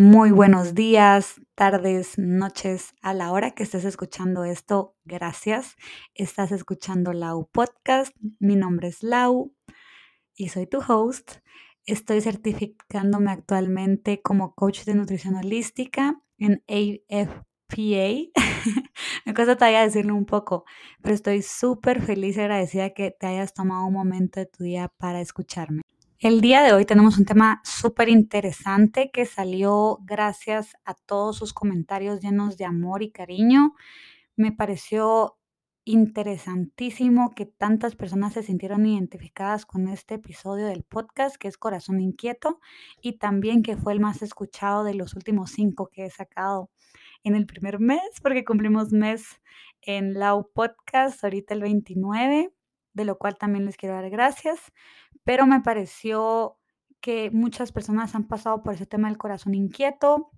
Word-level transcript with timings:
Muy 0.00 0.30
buenos 0.30 0.76
días, 0.76 1.40
tardes, 1.56 2.18
noches, 2.18 2.94
a 3.02 3.14
la 3.14 3.32
hora 3.32 3.50
que 3.50 3.64
estés 3.64 3.84
escuchando 3.84 4.44
esto, 4.44 4.94
gracias. 5.04 5.74
Estás 6.14 6.52
escuchando 6.52 7.12
Lau 7.12 7.48
Podcast. 7.50 8.14
Mi 8.38 8.54
nombre 8.54 8.86
es 8.86 9.02
Lau 9.02 9.56
y 10.36 10.50
soy 10.50 10.68
tu 10.68 10.78
host. 10.86 11.38
Estoy 11.84 12.20
certificándome 12.20 13.32
actualmente 13.32 14.22
como 14.22 14.54
coach 14.54 14.84
de 14.84 14.94
nutrición 14.94 15.34
holística 15.34 16.22
en 16.38 16.62
AFPA. 16.68 18.30
Me 19.26 19.34
cuesta 19.34 19.56
todavía 19.56 19.82
decirlo 19.82 20.14
un 20.14 20.26
poco, 20.26 20.64
pero 21.02 21.16
estoy 21.16 21.42
súper 21.42 22.00
feliz 22.02 22.36
y 22.36 22.40
agradecida 22.42 22.90
que 22.90 23.10
te 23.10 23.26
hayas 23.26 23.52
tomado 23.52 23.84
un 23.84 23.94
momento 23.94 24.38
de 24.38 24.46
tu 24.46 24.62
día 24.62 24.92
para 24.96 25.20
escucharme. 25.20 25.82
El 26.20 26.40
día 26.40 26.64
de 26.64 26.72
hoy 26.72 26.84
tenemos 26.84 27.16
un 27.16 27.26
tema 27.26 27.60
súper 27.62 28.08
interesante 28.08 29.12
que 29.12 29.24
salió 29.24 29.98
gracias 30.02 30.76
a 30.84 30.94
todos 30.94 31.36
sus 31.36 31.52
comentarios 31.52 32.18
llenos 32.18 32.56
de 32.56 32.64
amor 32.64 33.04
y 33.04 33.12
cariño. 33.12 33.76
Me 34.34 34.50
pareció 34.50 35.38
interesantísimo 35.84 37.30
que 37.36 37.46
tantas 37.46 37.94
personas 37.94 38.32
se 38.32 38.42
sintieron 38.42 38.84
identificadas 38.84 39.64
con 39.64 39.86
este 39.86 40.14
episodio 40.14 40.66
del 40.66 40.82
podcast 40.82 41.36
que 41.36 41.46
es 41.46 41.56
Corazón 41.56 42.00
Inquieto 42.00 42.58
y 43.00 43.18
también 43.18 43.62
que 43.62 43.76
fue 43.76 43.92
el 43.92 44.00
más 44.00 44.20
escuchado 44.20 44.82
de 44.82 44.94
los 44.94 45.14
últimos 45.14 45.52
cinco 45.52 45.86
que 45.86 46.06
he 46.06 46.10
sacado 46.10 46.68
en 47.22 47.36
el 47.36 47.46
primer 47.46 47.78
mes 47.78 48.02
porque 48.20 48.44
cumplimos 48.44 48.90
mes 48.90 49.40
en 49.82 50.14
Lau 50.14 50.50
Podcast 50.52 51.22
ahorita 51.22 51.54
el 51.54 51.60
29 51.60 52.52
de 52.98 53.04
lo 53.04 53.16
cual 53.16 53.38
también 53.38 53.64
les 53.64 53.76
quiero 53.76 53.94
dar 53.94 54.10
gracias, 54.10 54.72
pero 55.28 55.46
me 55.46 55.60
pareció 55.60 56.56
que 57.02 57.30
muchas 57.30 57.70
personas 57.70 58.14
han 58.14 58.26
pasado 58.26 58.62
por 58.62 58.72
ese 58.72 58.86
tema 58.86 59.08
del 59.08 59.18
corazón 59.18 59.54
inquieto 59.54 60.30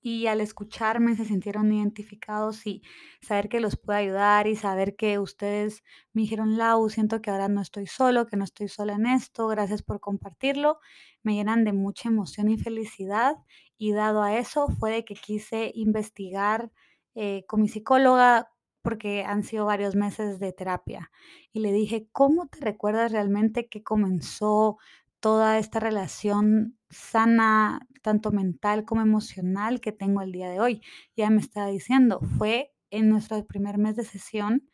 y 0.00 0.28
al 0.28 0.40
escucharme 0.40 1.16
se 1.16 1.24
sintieron 1.24 1.72
identificados 1.72 2.68
y 2.68 2.82
saber 3.20 3.48
que 3.48 3.58
los 3.58 3.76
puedo 3.76 3.98
ayudar 3.98 4.46
y 4.46 4.54
saber 4.54 4.94
que 4.94 5.18
ustedes 5.18 5.82
me 6.12 6.22
dijeron, 6.22 6.56
Lau, 6.56 6.88
siento 6.88 7.20
que 7.20 7.32
ahora 7.32 7.48
no 7.48 7.60
estoy 7.62 7.88
solo, 7.88 8.28
que 8.28 8.36
no 8.36 8.44
estoy 8.44 8.68
sola 8.68 8.92
en 8.92 9.06
esto, 9.06 9.48
gracias 9.48 9.82
por 9.82 9.98
compartirlo, 9.98 10.78
me 11.24 11.34
llenan 11.34 11.64
de 11.64 11.72
mucha 11.72 12.10
emoción 12.10 12.50
y 12.50 12.58
felicidad 12.58 13.38
y 13.76 13.90
dado 13.90 14.22
a 14.22 14.38
eso 14.38 14.68
fue 14.68 14.92
de 14.92 15.04
que 15.04 15.16
quise 15.16 15.72
investigar 15.74 16.70
eh, 17.16 17.44
con 17.48 17.60
mi 17.60 17.66
psicóloga 17.66 18.53
porque 18.84 19.24
han 19.24 19.42
sido 19.42 19.64
varios 19.64 19.96
meses 19.96 20.38
de 20.38 20.52
terapia. 20.52 21.10
Y 21.52 21.60
le 21.60 21.72
dije, 21.72 22.06
¿cómo 22.12 22.46
te 22.48 22.60
recuerdas 22.60 23.10
realmente 23.10 23.66
que 23.68 23.82
comenzó 23.82 24.76
toda 25.20 25.58
esta 25.58 25.80
relación 25.80 26.78
sana, 26.90 27.88
tanto 28.02 28.30
mental 28.30 28.84
como 28.84 29.00
emocional, 29.00 29.80
que 29.80 29.90
tengo 29.90 30.20
el 30.20 30.32
día 30.32 30.50
de 30.50 30.60
hoy? 30.60 30.82
Ya 31.16 31.30
me 31.30 31.40
estaba 31.40 31.68
diciendo, 31.68 32.20
fue 32.38 32.74
en 32.90 33.08
nuestro 33.08 33.42
primer 33.46 33.78
mes 33.78 33.96
de 33.96 34.04
sesión 34.04 34.68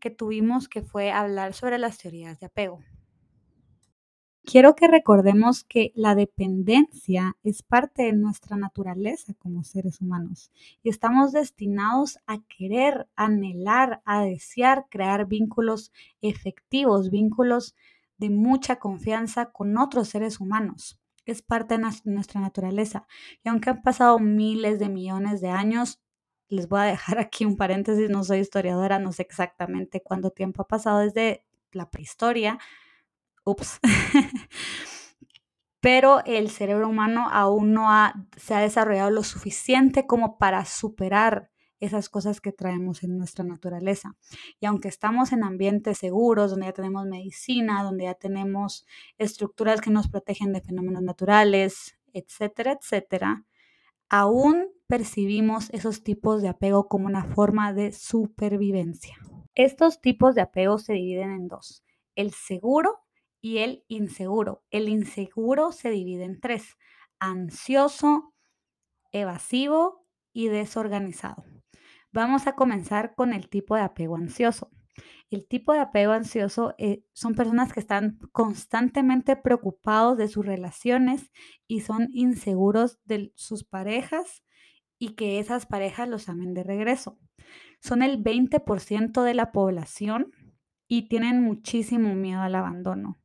que 0.00 0.10
tuvimos, 0.10 0.68
que 0.68 0.82
fue 0.82 1.12
hablar 1.12 1.52
sobre 1.52 1.78
las 1.78 1.98
teorías 1.98 2.40
de 2.40 2.46
apego. 2.46 2.80
Quiero 4.46 4.76
que 4.76 4.88
recordemos 4.88 5.64
que 5.64 5.90
la 5.94 6.14
dependencia 6.14 7.34
es 7.44 7.62
parte 7.62 8.02
de 8.02 8.12
nuestra 8.12 8.58
naturaleza 8.58 9.32
como 9.38 9.64
seres 9.64 10.02
humanos 10.02 10.50
y 10.82 10.90
estamos 10.90 11.32
destinados 11.32 12.18
a 12.26 12.42
querer, 12.42 13.08
anhelar, 13.16 14.02
a 14.04 14.22
desear 14.22 14.84
crear 14.90 15.26
vínculos 15.26 15.92
efectivos, 16.20 17.10
vínculos 17.10 17.74
de 18.18 18.28
mucha 18.28 18.76
confianza 18.76 19.46
con 19.46 19.78
otros 19.78 20.08
seres 20.10 20.38
humanos. 20.40 21.00
Es 21.24 21.40
parte 21.40 21.78
de 21.78 21.84
nuestra 22.04 22.40
naturaleza. 22.42 23.06
Y 23.42 23.48
aunque 23.48 23.70
han 23.70 23.80
pasado 23.80 24.18
miles 24.18 24.78
de 24.78 24.90
millones 24.90 25.40
de 25.40 25.48
años, 25.48 26.02
les 26.48 26.68
voy 26.68 26.80
a 26.80 26.84
dejar 26.84 27.18
aquí 27.18 27.46
un 27.46 27.56
paréntesis, 27.56 28.10
no 28.10 28.22
soy 28.24 28.40
historiadora, 28.40 28.98
no 28.98 29.12
sé 29.12 29.22
exactamente 29.22 30.02
cuánto 30.02 30.30
tiempo 30.30 30.60
ha 30.62 30.68
pasado 30.68 30.98
desde 30.98 31.46
la 31.72 31.90
prehistoria, 31.90 32.58
ups. 33.44 33.80
Pero 35.80 36.24
el 36.24 36.50
cerebro 36.50 36.88
humano 36.88 37.28
aún 37.30 37.74
no 37.74 37.88
se 38.36 38.54
ha 38.54 38.60
desarrollado 38.60 39.10
lo 39.10 39.22
suficiente 39.22 40.06
como 40.06 40.38
para 40.38 40.64
superar 40.64 41.50
esas 41.78 42.08
cosas 42.08 42.40
que 42.40 42.52
traemos 42.52 43.02
en 43.02 43.18
nuestra 43.18 43.44
naturaleza. 43.44 44.16
Y 44.60 44.66
aunque 44.66 44.88
estamos 44.88 45.32
en 45.32 45.44
ambientes 45.44 45.98
seguros, 45.98 46.50
donde 46.50 46.66
ya 46.66 46.72
tenemos 46.72 47.04
medicina, 47.06 47.82
donde 47.82 48.04
ya 48.04 48.14
tenemos 48.14 48.86
estructuras 49.18 49.80
que 49.80 49.90
nos 49.90 50.08
protegen 50.08 50.52
de 50.52 50.62
fenómenos 50.62 51.02
naturales, 51.02 51.98
etcétera, 52.14 52.78
etcétera, 52.80 53.44
aún 54.08 54.68
percibimos 54.86 55.68
esos 55.70 56.02
tipos 56.02 56.40
de 56.42 56.48
apego 56.48 56.88
como 56.88 57.06
una 57.06 57.24
forma 57.24 57.72
de 57.72 57.92
supervivencia. 57.92 59.16
Estos 59.54 60.00
tipos 60.00 60.34
de 60.34 60.40
apego 60.40 60.78
se 60.78 60.94
dividen 60.94 61.30
en 61.30 61.48
dos, 61.48 61.84
el 62.14 62.32
seguro 62.32 63.03
y 63.44 63.58
el 63.58 63.84
inseguro. 63.88 64.64
El 64.70 64.88
inseguro 64.88 65.70
se 65.70 65.90
divide 65.90 66.24
en 66.24 66.40
tres, 66.40 66.78
ansioso, 67.18 68.32
evasivo 69.12 70.06
y 70.32 70.48
desorganizado. 70.48 71.44
Vamos 72.10 72.46
a 72.46 72.54
comenzar 72.54 73.14
con 73.14 73.34
el 73.34 73.50
tipo 73.50 73.76
de 73.76 73.82
apego 73.82 74.16
ansioso. 74.16 74.70
El 75.28 75.46
tipo 75.46 75.74
de 75.74 75.80
apego 75.80 76.12
ansioso 76.12 76.74
eh, 76.78 77.04
son 77.12 77.34
personas 77.34 77.74
que 77.74 77.80
están 77.80 78.18
constantemente 78.32 79.36
preocupados 79.36 80.16
de 80.16 80.28
sus 80.28 80.46
relaciones 80.46 81.30
y 81.68 81.80
son 81.80 82.08
inseguros 82.14 82.98
de 83.04 83.30
sus 83.36 83.62
parejas 83.62 84.42
y 84.98 85.16
que 85.16 85.38
esas 85.38 85.66
parejas 85.66 86.08
los 86.08 86.30
amen 86.30 86.54
de 86.54 86.62
regreso. 86.62 87.18
Son 87.82 88.02
el 88.02 88.24
20% 88.24 89.22
de 89.22 89.34
la 89.34 89.52
población 89.52 90.32
y 90.88 91.10
tienen 91.10 91.42
muchísimo 91.42 92.14
miedo 92.14 92.40
al 92.40 92.54
abandono 92.54 93.18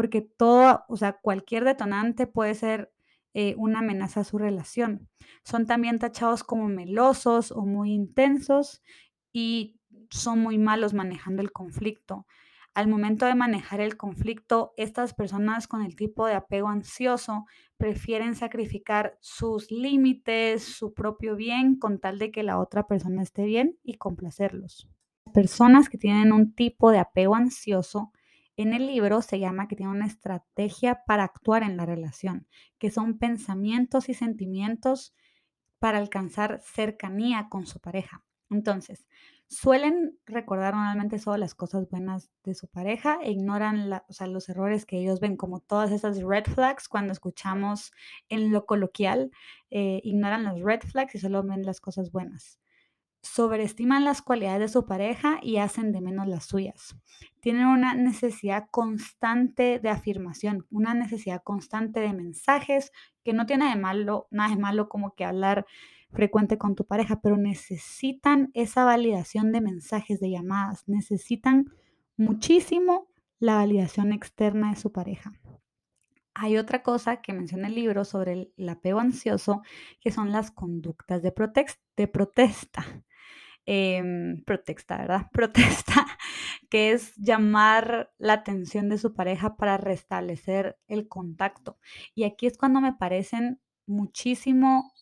porque 0.00 0.22
todo, 0.22 0.84
o 0.88 0.96
sea, 0.96 1.18
cualquier 1.20 1.62
detonante 1.62 2.26
puede 2.26 2.54
ser 2.54 2.90
eh, 3.34 3.54
una 3.58 3.80
amenaza 3.80 4.20
a 4.20 4.24
su 4.24 4.38
relación. 4.38 5.10
Son 5.44 5.66
también 5.66 5.98
tachados 5.98 6.42
como 6.42 6.68
melosos 6.68 7.52
o 7.52 7.66
muy 7.66 7.92
intensos 7.92 8.82
y 9.30 9.78
son 10.08 10.38
muy 10.38 10.56
malos 10.56 10.94
manejando 10.94 11.42
el 11.42 11.52
conflicto. 11.52 12.26
Al 12.72 12.88
momento 12.88 13.26
de 13.26 13.34
manejar 13.34 13.82
el 13.82 13.98
conflicto, 13.98 14.72
estas 14.78 15.12
personas 15.12 15.68
con 15.68 15.82
el 15.82 15.96
tipo 15.96 16.24
de 16.24 16.32
apego 16.32 16.70
ansioso 16.70 17.44
prefieren 17.76 18.34
sacrificar 18.34 19.18
sus 19.20 19.70
límites, 19.70 20.62
su 20.62 20.94
propio 20.94 21.36
bien, 21.36 21.78
con 21.78 21.98
tal 21.98 22.18
de 22.18 22.30
que 22.30 22.42
la 22.42 22.58
otra 22.58 22.86
persona 22.86 23.20
esté 23.20 23.44
bien 23.44 23.76
y 23.84 23.98
complacerlos. 23.98 24.88
Personas 25.34 25.90
que 25.90 25.98
tienen 25.98 26.32
un 26.32 26.54
tipo 26.54 26.90
de 26.90 27.00
apego 27.00 27.34
ansioso 27.34 28.12
en 28.62 28.74
el 28.74 28.86
libro 28.86 29.22
se 29.22 29.38
llama 29.38 29.68
que 29.68 29.76
tiene 29.76 29.92
una 29.92 30.06
estrategia 30.06 31.02
para 31.06 31.24
actuar 31.24 31.62
en 31.62 31.76
la 31.76 31.86
relación, 31.86 32.46
que 32.78 32.90
son 32.90 33.18
pensamientos 33.18 34.08
y 34.08 34.14
sentimientos 34.14 35.14
para 35.78 35.98
alcanzar 35.98 36.60
cercanía 36.62 37.48
con 37.48 37.66
su 37.66 37.80
pareja. 37.80 38.24
Entonces, 38.50 39.06
suelen 39.48 40.18
recordar 40.26 40.74
normalmente 40.74 41.18
solo 41.18 41.38
las 41.38 41.54
cosas 41.54 41.88
buenas 41.88 42.30
de 42.44 42.54
su 42.54 42.68
pareja 42.68 43.18
e 43.22 43.30
ignoran 43.30 43.88
los 43.88 44.48
errores 44.48 44.84
que 44.86 44.98
ellos 44.98 45.20
ven, 45.20 45.36
como 45.36 45.60
todas 45.60 45.90
esas 45.92 46.22
red 46.22 46.44
flags 46.44 46.88
cuando 46.88 47.12
escuchamos 47.12 47.92
en 48.28 48.52
lo 48.52 48.66
coloquial, 48.66 49.30
eh, 49.70 50.00
ignoran 50.04 50.44
las 50.44 50.60
red 50.60 50.80
flags 50.80 51.14
y 51.14 51.18
solo 51.18 51.42
ven 51.42 51.64
las 51.64 51.80
cosas 51.80 52.12
buenas 52.12 52.60
sobreestiman 53.22 54.04
las 54.04 54.22
cualidades 54.22 54.60
de 54.60 54.68
su 54.68 54.86
pareja 54.86 55.38
y 55.42 55.58
hacen 55.58 55.92
de 55.92 56.00
menos 56.00 56.26
las 56.26 56.46
suyas. 56.46 56.96
Tienen 57.40 57.66
una 57.66 57.94
necesidad 57.94 58.66
constante 58.70 59.78
de 59.78 59.88
afirmación, 59.90 60.66
una 60.70 60.94
necesidad 60.94 61.42
constante 61.42 62.00
de 62.00 62.12
mensajes, 62.12 62.92
que 63.24 63.32
no 63.32 63.46
tiene 63.46 63.68
de 63.68 63.76
malo, 63.76 64.26
nada 64.30 64.50
de 64.54 64.60
malo 64.60 64.88
como 64.88 65.14
que 65.14 65.24
hablar 65.24 65.66
frecuente 66.10 66.58
con 66.58 66.74
tu 66.74 66.86
pareja, 66.86 67.20
pero 67.20 67.36
necesitan 67.36 68.50
esa 68.54 68.84
validación 68.84 69.52
de 69.52 69.60
mensajes, 69.60 70.18
de 70.18 70.30
llamadas, 70.30 70.88
necesitan 70.88 71.66
muchísimo 72.16 73.08
la 73.38 73.56
validación 73.56 74.12
externa 74.12 74.70
de 74.70 74.76
su 74.76 74.92
pareja. 74.92 75.32
Hay 76.34 76.56
otra 76.56 76.82
cosa 76.82 77.20
que 77.20 77.32
menciona 77.32 77.68
el 77.68 77.74
libro 77.74 78.04
sobre 78.04 78.52
el, 78.56 78.68
apego 78.68 79.00
ansioso, 79.00 79.62
que 80.00 80.10
son 80.10 80.32
las 80.32 80.50
conductas 80.50 81.22
de, 81.22 81.34
de 81.96 82.08
protesta 82.08 83.04
eh, 83.66 84.02
protesta, 84.46 84.98
¿verdad? 84.98 85.26
Protesta, 85.32 86.06
que 86.68 86.92
es 86.92 87.14
llamar 87.16 88.12
la 88.18 88.34
atención 88.34 88.88
de 88.88 88.98
su 88.98 89.14
pareja 89.14 89.56
para 89.56 89.76
restablecer 89.76 90.78
el 90.88 91.08
contacto. 91.08 91.78
Y 92.14 92.24
aquí 92.24 92.46
es 92.46 92.56
cuando 92.56 92.80
me 92.80 92.92
parecen 92.92 93.60
muchísimo 93.86 94.92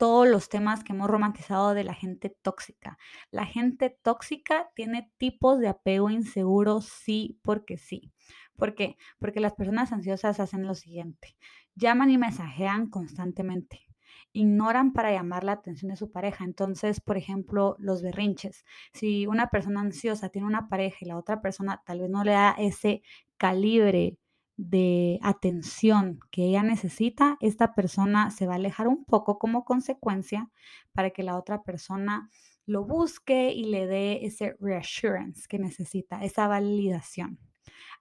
todos 0.00 0.26
los 0.26 0.48
temas 0.48 0.82
que 0.82 0.94
hemos 0.94 1.10
romantizado 1.10 1.74
de 1.74 1.84
la 1.84 1.92
gente 1.92 2.34
tóxica. 2.40 2.96
La 3.30 3.44
gente 3.44 3.90
tóxica 4.02 4.70
tiene 4.74 5.12
tipos 5.18 5.58
de 5.60 5.68
apego 5.68 6.08
inseguro, 6.08 6.80
sí, 6.80 7.38
porque 7.42 7.76
sí. 7.76 8.10
¿Por 8.56 8.74
qué? 8.74 8.96
Porque 9.18 9.40
las 9.40 9.52
personas 9.52 9.92
ansiosas 9.92 10.40
hacen 10.40 10.66
lo 10.66 10.74
siguiente. 10.74 11.36
llaman 11.74 12.10
y 12.10 12.18
mensajean 12.18 12.88
constantemente. 12.88 13.89
Ignoran 14.32 14.92
para 14.92 15.12
llamar 15.12 15.44
la 15.44 15.52
atención 15.52 15.90
de 15.90 15.96
su 15.96 16.10
pareja. 16.12 16.44
Entonces, 16.44 17.00
por 17.00 17.16
ejemplo, 17.16 17.76
los 17.78 18.02
berrinches. 18.02 18.64
Si 18.92 19.26
una 19.26 19.48
persona 19.48 19.80
ansiosa 19.80 20.28
tiene 20.28 20.46
una 20.46 20.68
pareja 20.68 20.98
y 21.00 21.06
la 21.06 21.18
otra 21.18 21.40
persona 21.40 21.82
tal 21.84 22.00
vez 22.00 22.10
no 22.10 22.24
le 22.24 22.32
da 22.32 22.54
ese 22.58 23.02
calibre 23.36 24.18
de 24.56 25.18
atención 25.22 26.20
que 26.30 26.44
ella 26.44 26.62
necesita, 26.62 27.38
esta 27.40 27.74
persona 27.74 28.30
se 28.30 28.46
va 28.46 28.52
a 28.52 28.56
alejar 28.56 28.88
un 28.88 29.04
poco 29.06 29.38
como 29.38 29.64
consecuencia 29.64 30.50
para 30.92 31.10
que 31.10 31.22
la 31.22 31.38
otra 31.38 31.62
persona 31.62 32.28
lo 32.66 32.84
busque 32.84 33.52
y 33.52 33.64
le 33.64 33.86
dé 33.86 34.26
ese 34.26 34.56
reassurance 34.60 35.48
que 35.48 35.58
necesita, 35.58 36.22
esa 36.22 36.46
validación. 36.46 37.38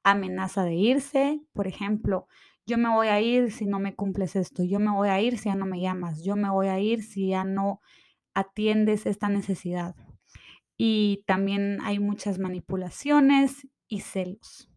Amenaza 0.04 0.64
de 0.64 0.76
irse, 0.76 1.42
por 1.54 1.68
ejemplo, 1.68 2.28
yo 2.70 2.78
me 2.78 2.90
voy 2.90 3.08
a 3.08 3.20
ir 3.20 3.52
si 3.52 3.66
no 3.66 3.80
me 3.80 3.96
cumples 3.96 4.36
esto, 4.36 4.64
yo 4.64 4.80
me 4.80 4.92
voy 4.92 5.10
a 5.10 5.20
ir 5.20 5.40
si 5.40 5.50
ya 5.50 5.56
no 5.56 5.66
me 5.66 5.82
llamas, 5.82 6.24
yo 6.24 6.36
me 6.36 6.50
voy 6.50 6.68
a 6.68 6.80
ir 6.80 7.02
si 7.02 7.30
ya 7.30 7.44
no 7.44 7.82
atiendes 8.36 9.08
esta 9.08 9.28
necesidad. 9.28 9.96
Y 10.78 11.24
también 11.26 11.80
hay 11.82 12.00
muchas 12.00 12.38
manipulaciones 12.38 13.68
y 13.88 14.02
celos. 14.02 14.70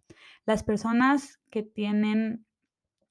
Las 0.47 0.65
personas 0.65 1.39
que 1.51 1.63
tienen 1.63 2.47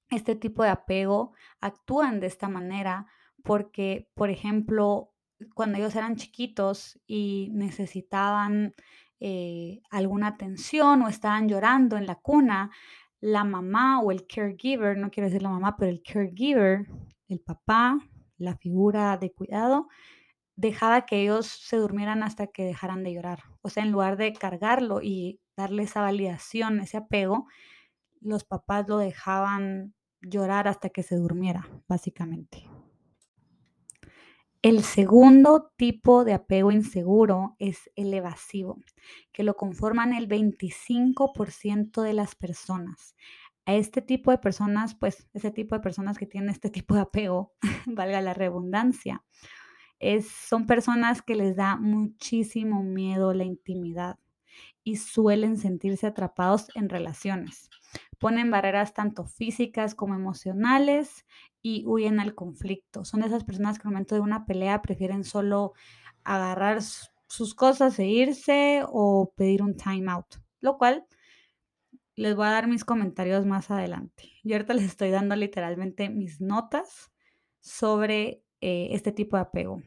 este 0.09 0.35
tipo 0.35 0.63
de 0.63 0.69
apego 0.69 1.33
actúan 1.61 2.19
de 2.19 2.27
esta 2.27 2.49
manera 2.49 3.05
porque, 3.43 4.09
por 4.15 4.31
ejemplo, 4.31 5.13
cuando 5.53 5.77
ellos 5.77 5.95
eran 5.95 6.15
chiquitos 6.15 6.99
y 7.05 7.49
necesitaban 7.53 8.73
eh, 9.19 9.83
alguna 9.91 10.27
atención 10.27 11.03
o 11.03 11.07
estaban 11.07 11.47
llorando 11.47 11.95
en 11.97 12.07
la 12.07 12.15
cuna, 12.15 12.71
la 13.21 13.43
mamá 13.43 14.01
o 14.01 14.11
el 14.11 14.27
caregiver, 14.27 14.97
no 14.97 15.11
quiero 15.11 15.27
decir 15.27 15.43
la 15.43 15.49
mamá, 15.49 15.77
pero 15.77 15.91
el 15.91 16.01
caregiver, 16.03 16.87
el 17.27 17.39
papá, 17.39 17.99
la 18.37 18.57
figura 18.57 19.17
de 19.17 19.31
cuidado, 19.31 19.87
dejaba 20.55 21.05
que 21.05 21.21
ellos 21.21 21.47
se 21.47 21.77
durmieran 21.77 22.23
hasta 22.23 22.47
que 22.47 22.65
dejaran 22.65 23.03
de 23.03 23.13
llorar. 23.13 23.39
O 23.61 23.69
sea, 23.69 23.83
en 23.83 23.91
lugar 23.91 24.17
de 24.17 24.33
cargarlo 24.33 25.01
y 25.01 25.39
darle 25.55 25.83
esa 25.83 26.01
validación, 26.01 26.79
ese 26.79 26.97
apego, 26.97 27.47
los 28.21 28.43
papás 28.43 28.87
lo 28.87 28.97
dejaban 28.97 29.93
llorar 30.21 30.67
hasta 30.67 30.89
que 30.89 31.03
se 31.03 31.15
durmiera, 31.15 31.67
básicamente. 31.87 32.67
El 34.63 34.83
segundo 34.83 35.71
tipo 35.75 36.23
de 36.23 36.33
apego 36.33 36.71
inseguro 36.71 37.55
es 37.57 37.89
el 37.95 38.13
evasivo, 38.13 38.79
que 39.31 39.41
lo 39.41 39.55
conforman 39.55 40.13
el 40.13 40.27
25% 40.27 42.03
de 42.03 42.13
las 42.13 42.35
personas. 42.35 43.15
A 43.65 43.73
este 43.73 44.03
tipo 44.03 44.29
de 44.29 44.37
personas, 44.37 44.93
pues 44.93 45.27
ese 45.33 45.49
tipo 45.49 45.73
de 45.73 45.81
personas 45.81 46.19
que 46.19 46.27
tienen 46.27 46.51
este 46.51 46.69
tipo 46.69 46.93
de 46.93 47.01
apego, 47.01 47.53
valga 47.87 48.21
la 48.21 48.35
redundancia, 48.35 49.23
es, 49.97 50.27
son 50.27 50.67
personas 50.67 51.23
que 51.23 51.33
les 51.33 51.55
da 51.55 51.77
muchísimo 51.77 52.83
miedo 52.83 53.33
la 53.33 53.45
intimidad 53.45 54.19
y 54.83 54.97
suelen 54.97 55.57
sentirse 55.57 56.05
atrapados 56.05 56.67
en 56.75 56.89
relaciones. 56.89 57.69
Ponen 58.19 58.51
barreras 58.51 58.93
tanto 58.93 59.25
físicas 59.25 59.95
como 59.95 60.13
emocionales 60.13 61.25
y 61.61 61.85
huyen 61.85 62.19
al 62.19 62.35
conflicto. 62.35 63.05
Son 63.05 63.23
esas 63.23 63.43
personas 63.43 63.77
que 63.77 63.87
al 63.87 63.93
momento 63.93 64.15
de 64.15 64.21
una 64.21 64.45
pelea 64.45 64.81
prefieren 64.81 65.23
solo 65.23 65.73
agarrar 66.23 66.81
sus 67.27 67.55
cosas 67.55 67.97
e 67.99 68.05
irse 68.05 68.83
o 68.87 69.33
pedir 69.35 69.61
un 69.61 69.75
time 69.75 70.11
out, 70.11 70.35
lo 70.59 70.77
cual 70.77 71.05
les 72.15 72.35
voy 72.35 72.47
a 72.47 72.51
dar 72.51 72.67
mis 72.67 72.85
comentarios 72.85 73.45
más 73.45 73.71
adelante. 73.71 74.29
Yo 74.43 74.55
ahorita 74.55 74.73
les 74.73 74.85
estoy 74.85 75.09
dando 75.09 75.35
literalmente 75.35 76.09
mis 76.09 76.41
notas 76.41 77.11
sobre 77.59 78.43
eh, 78.59 78.89
este 78.91 79.11
tipo 79.11 79.37
de 79.37 79.43
apego 79.43 79.81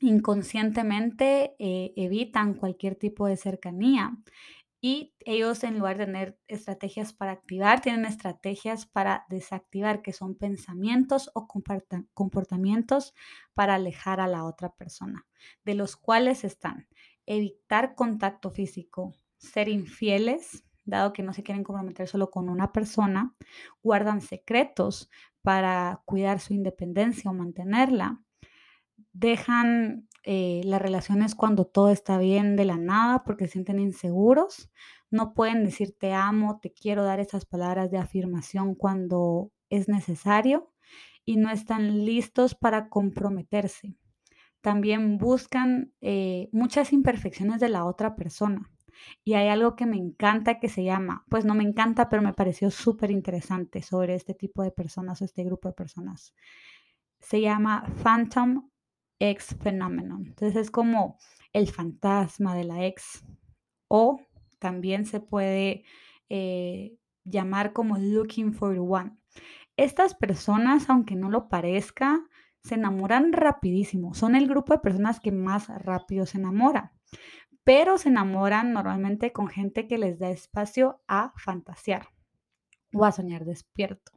inconscientemente 0.00 1.54
eh, 1.58 1.92
evitan 1.96 2.54
cualquier 2.54 2.96
tipo 2.96 3.26
de 3.26 3.36
cercanía 3.36 4.16
y 4.80 5.14
ellos 5.20 5.62
en 5.62 5.78
lugar 5.78 5.98
de 5.98 6.06
tener 6.06 6.38
estrategias 6.48 7.12
para 7.12 7.32
activar, 7.32 7.82
tienen 7.82 8.06
estrategias 8.06 8.86
para 8.86 9.26
desactivar, 9.28 10.00
que 10.00 10.12
son 10.12 10.34
pensamientos 10.34 11.30
o 11.34 11.46
comportamientos 11.46 13.14
para 13.52 13.74
alejar 13.74 14.20
a 14.20 14.26
la 14.26 14.44
otra 14.44 14.74
persona, 14.74 15.26
de 15.64 15.74
los 15.74 15.96
cuales 15.96 16.44
están 16.44 16.88
evitar 17.26 17.94
contacto 17.94 18.50
físico, 18.50 19.14
ser 19.36 19.68
infieles, 19.68 20.64
dado 20.84 21.12
que 21.12 21.22
no 21.22 21.32
se 21.32 21.42
quieren 21.42 21.62
comprometer 21.62 22.08
solo 22.08 22.30
con 22.30 22.48
una 22.48 22.72
persona, 22.72 23.34
guardan 23.82 24.20
secretos 24.20 25.10
para 25.42 26.02
cuidar 26.06 26.40
su 26.40 26.54
independencia 26.54 27.30
o 27.30 27.34
mantenerla, 27.34 28.20
dejan 29.12 30.08
eh, 30.22 30.60
las 30.64 30.82
relaciones 30.82 31.34
cuando 31.34 31.64
todo 31.64 31.90
está 31.90 32.18
bien 32.18 32.56
de 32.56 32.64
la 32.64 32.76
nada 32.76 33.24
porque 33.24 33.46
se 33.46 33.52
sienten 33.52 33.78
inseguros. 33.78 34.70
No 35.10 35.34
pueden 35.34 35.64
decir 35.64 35.96
te 35.98 36.12
amo, 36.12 36.60
te 36.60 36.72
quiero 36.72 37.04
dar 37.04 37.20
esas 37.20 37.46
palabras 37.46 37.90
de 37.90 37.98
afirmación 37.98 38.74
cuando 38.74 39.50
es 39.70 39.88
necesario 39.88 40.72
y 41.24 41.36
no 41.36 41.50
están 41.50 42.04
listos 42.04 42.54
para 42.54 42.88
comprometerse. 42.88 43.96
También 44.60 45.16
buscan 45.16 45.92
eh, 46.00 46.48
muchas 46.52 46.92
imperfecciones 46.92 47.60
de 47.60 47.70
la 47.70 47.84
otra 47.84 48.14
persona. 48.14 48.70
Y 49.24 49.34
hay 49.34 49.48
algo 49.48 49.76
que 49.76 49.86
me 49.86 49.96
encanta 49.96 50.58
que 50.58 50.68
se 50.68 50.84
llama, 50.84 51.24
pues 51.30 51.46
no 51.46 51.54
me 51.54 51.64
encanta, 51.64 52.10
pero 52.10 52.20
me 52.20 52.34
pareció 52.34 52.70
súper 52.70 53.10
interesante 53.10 53.82
sobre 53.82 54.14
este 54.14 54.34
tipo 54.34 54.62
de 54.62 54.70
personas 54.70 55.22
o 55.22 55.24
este 55.24 55.44
grupo 55.44 55.68
de 55.68 55.74
personas. 55.74 56.34
Se 57.20 57.40
llama 57.40 57.84
Phantom 58.02 58.68
ex 59.20 59.54
phenomenon. 59.62 60.26
Entonces 60.26 60.56
es 60.56 60.70
como 60.70 61.18
el 61.52 61.68
fantasma 61.68 62.56
de 62.56 62.64
la 62.64 62.86
ex 62.86 63.24
o 63.88 64.20
también 64.58 65.06
se 65.06 65.20
puede 65.20 65.84
eh, 66.28 66.96
llamar 67.24 67.72
como 67.72 67.98
looking 67.98 68.52
for 68.52 68.76
one. 68.78 69.16
Estas 69.76 70.14
personas, 70.14 70.90
aunque 70.90 71.16
no 71.16 71.30
lo 71.30 71.48
parezca, 71.48 72.20
se 72.62 72.74
enamoran 72.74 73.32
rapidísimo. 73.32 74.14
Son 74.14 74.34
el 74.34 74.46
grupo 74.48 74.74
de 74.74 74.80
personas 74.80 75.20
que 75.20 75.32
más 75.32 75.68
rápido 75.68 76.26
se 76.26 76.38
enamora. 76.38 76.92
Pero 77.64 77.98
se 77.98 78.08
enamoran 78.08 78.72
normalmente 78.72 79.32
con 79.32 79.48
gente 79.48 79.86
que 79.86 79.98
les 79.98 80.18
da 80.18 80.30
espacio 80.30 81.02
a 81.08 81.32
fantasear 81.36 82.08
o 82.92 83.04
a 83.04 83.12
soñar 83.12 83.44
despierto. 83.44 84.12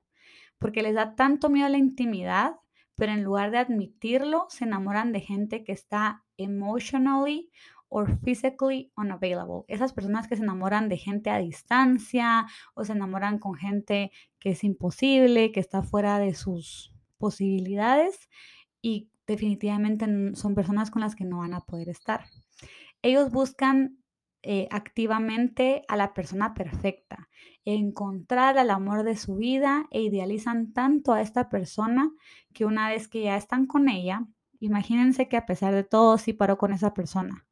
Porque 0.59 0.81
les 0.81 0.95
da 0.95 1.15
tanto 1.15 1.49
miedo 1.49 1.67
a 1.67 1.69
la 1.69 1.77
intimidad 1.77 2.55
pero 2.95 3.11
en 3.11 3.23
lugar 3.23 3.51
de 3.51 3.57
admitirlo, 3.57 4.45
se 4.49 4.65
enamoran 4.65 5.11
de 5.11 5.21
gente 5.21 5.63
que 5.63 5.71
está 5.71 6.23
emotionally 6.37 7.51
or 7.89 8.17
physically 8.19 8.91
unavailable. 8.97 9.65
Esas 9.67 9.93
personas 9.93 10.27
que 10.27 10.35
se 10.35 10.43
enamoran 10.43 10.89
de 10.89 10.97
gente 10.97 11.29
a 11.29 11.37
distancia 11.37 12.47
o 12.73 12.83
se 12.83 12.93
enamoran 12.93 13.37
con 13.37 13.53
gente 13.53 14.11
que 14.39 14.51
es 14.51 14.63
imposible, 14.63 15.51
que 15.51 15.59
está 15.59 15.83
fuera 15.83 16.17
de 16.17 16.33
sus 16.33 16.91
posibilidades 17.17 18.29
y 18.81 19.09
definitivamente 19.27 20.07
son 20.35 20.55
personas 20.55 20.91
con 20.91 21.01
las 21.01 21.15
que 21.15 21.23
no 21.23 21.37
van 21.39 21.53
a 21.53 21.61
poder 21.61 21.89
estar. 21.89 22.25
Ellos 23.01 23.31
buscan 23.31 24.03
eh, 24.41 24.67
activamente 24.71 25.83
a 25.87 25.95
la 25.95 26.13
persona 26.13 26.53
perfecta, 26.53 27.29
encontrar 27.65 28.57
al 28.57 28.69
amor 28.69 29.03
de 29.03 29.15
su 29.15 29.35
vida 29.35 29.87
e 29.91 30.01
idealizan 30.01 30.73
tanto 30.73 31.13
a 31.13 31.21
esta 31.21 31.49
persona 31.49 32.11
que 32.53 32.65
una 32.65 32.89
vez 32.89 33.07
que 33.07 33.23
ya 33.23 33.37
están 33.37 33.65
con 33.65 33.89
ella, 33.89 34.25
imagínense 34.59 35.27
que 35.27 35.37
a 35.37 35.45
pesar 35.45 35.73
de 35.73 35.83
todo 35.83 36.17
sí 36.17 36.33
paró 36.33 36.57
con 36.57 36.73
esa 36.73 36.93
persona. 36.93 37.45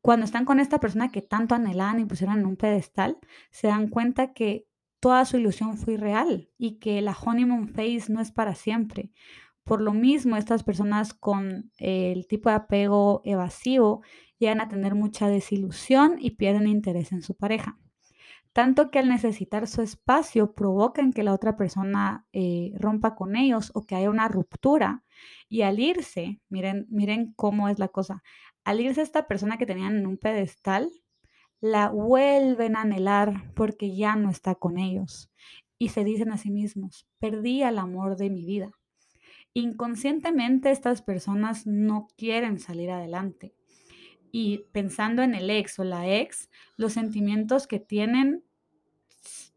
Cuando 0.00 0.24
están 0.24 0.44
con 0.44 0.58
esta 0.58 0.80
persona 0.80 1.12
que 1.12 1.22
tanto 1.22 1.54
anhelaban 1.54 2.00
y 2.00 2.04
pusieron 2.04 2.40
en 2.40 2.46
un 2.46 2.56
pedestal, 2.56 3.18
se 3.50 3.68
dan 3.68 3.88
cuenta 3.88 4.32
que 4.32 4.66
toda 4.98 5.24
su 5.24 5.36
ilusión 5.36 5.76
fue 5.76 5.94
irreal 5.94 6.50
y 6.58 6.78
que 6.78 7.00
la 7.02 7.16
honeymoon 7.20 7.68
phase 7.68 8.06
no 8.08 8.20
es 8.20 8.32
para 8.32 8.54
siempre. 8.54 9.12
Por 9.64 9.80
lo 9.80 9.92
mismo, 9.92 10.36
estas 10.36 10.64
personas 10.64 11.14
con 11.14 11.70
el 11.78 12.26
tipo 12.26 12.48
de 12.48 12.56
apego 12.56 13.20
evasivo 13.24 14.02
llegan 14.38 14.60
a 14.60 14.68
tener 14.68 14.96
mucha 14.96 15.28
desilusión 15.28 16.16
y 16.18 16.32
pierden 16.32 16.66
interés 16.66 17.12
en 17.12 17.22
su 17.22 17.36
pareja. 17.36 17.78
Tanto 18.52 18.90
que 18.90 18.98
al 18.98 19.08
necesitar 19.08 19.66
su 19.66 19.80
espacio 19.80 20.52
provocan 20.52 21.12
que 21.12 21.22
la 21.22 21.32
otra 21.32 21.56
persona 21.56 22.26
eh, 22.32 22.72
rompa 22.76 23.14
con 23.14 23.34
ellos 23.34 23.70
o 23.74 23.86
que 23.86 23.94
haya 23.94 24.10
una 24.10 24.28
ruptura. 24.28 25.04
Y 25.48 25.62
al 25.62 25.80
irse, 25.80 26.40
miren, 26.50 26.86
miren 26.90 27.32
cómo 27.34 27.68
es 27.68 27.78
la 27.78 27.88
cosa, 27.88 28.22
al 28.64 28.80
irse 28.80 29.02
esta 29.02 29.26
persona 29.26 29.56
que 29.56 29.66
tenían 29.66 29.96
en 29.96 30.06
un 30.06 30.18
pedestal, 30.18 30.90
la 31.60 31.88
vuelven 31.88 32.76
a 32.76 32.82
anhelar 32.82 33.52
porque 33.54 33.96
ya 33.96 34.16
no 34.16 34.30
está 34.30 34.54
con 34.54 34.78
ellos. 34.78 35.30
Y 35.78 35.88
se 35.88 36.04
dicen 36.04 36.30
a 36.32 36.36
sí 36.36 36.50
mismos, 36.50 37.08
perdí 37.18 37.62
al 37.62 37.78
amor 37.78 38.16
de 38.16 38.30
mi 38.30 38.44
vida. 38.44 38.70
Inconscientemente 39.54 40.70
estas 40.70 41.02
personas 41.02 41.66
no 41.66 42.08
quieren 42.16 42.58
salir 42.58 42.90
adelante. 42.90 43.54
Y 44.32 44.64
pensando 44.72 45.22
en 45.22 45.34
el 45.36 45.48
ex 45.50 45.78
o 45.78 45.84
la 45.84 46.08
ex, 46.08 46.50
los 46.76 46.94
sentimientos 46.94 47.68
que 47.68 47.78
tienen 47.78 48.42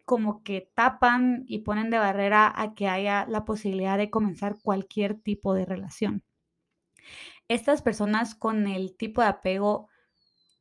como 0.05 0.44
que 0.44 0.70
tapan 0.75 1.46
y 1.48 1.60
ponen 1.60 1.89
de 1.89 1.98
barrera 1.98 2.53
a 2.55 2.75
que 2.75 2.88
haya 2.88 3.25
la 3.27 3.44
posibilidad 3.44 3.98
de 3.98 4.12
comenzar 4.12 4.58
cualquier 4.62 5.20
tipo 5.20 5.55
de 5.55 5.65
relación. 5.65 6.24
Estas 7.48 7.82
personas 7.82 8.36
con 8.36 8.67
el 8.67 8.96
tipo 8.96 9.22
de 9.22 9.27
apego 9.27 9.89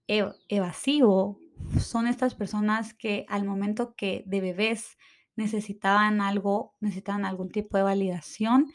evasivo 0.06 1.38
son 1.78 2.06
estas 2.06 2.34
personas 2.34 2.94
que 2.94 3.26
al 3.28 3.44
momento 3.44 3.94
que 3.94 4.22
de 4.26 4.40
bebés 4.40 4.96
necesitaban 5.36 6.20
algo, 6.20 6.74
necesitaban 6.80 7.24
algún 7.24 7.50
tipo 7.50 7.76
de 7.76 7.82
validación 7.82 8.72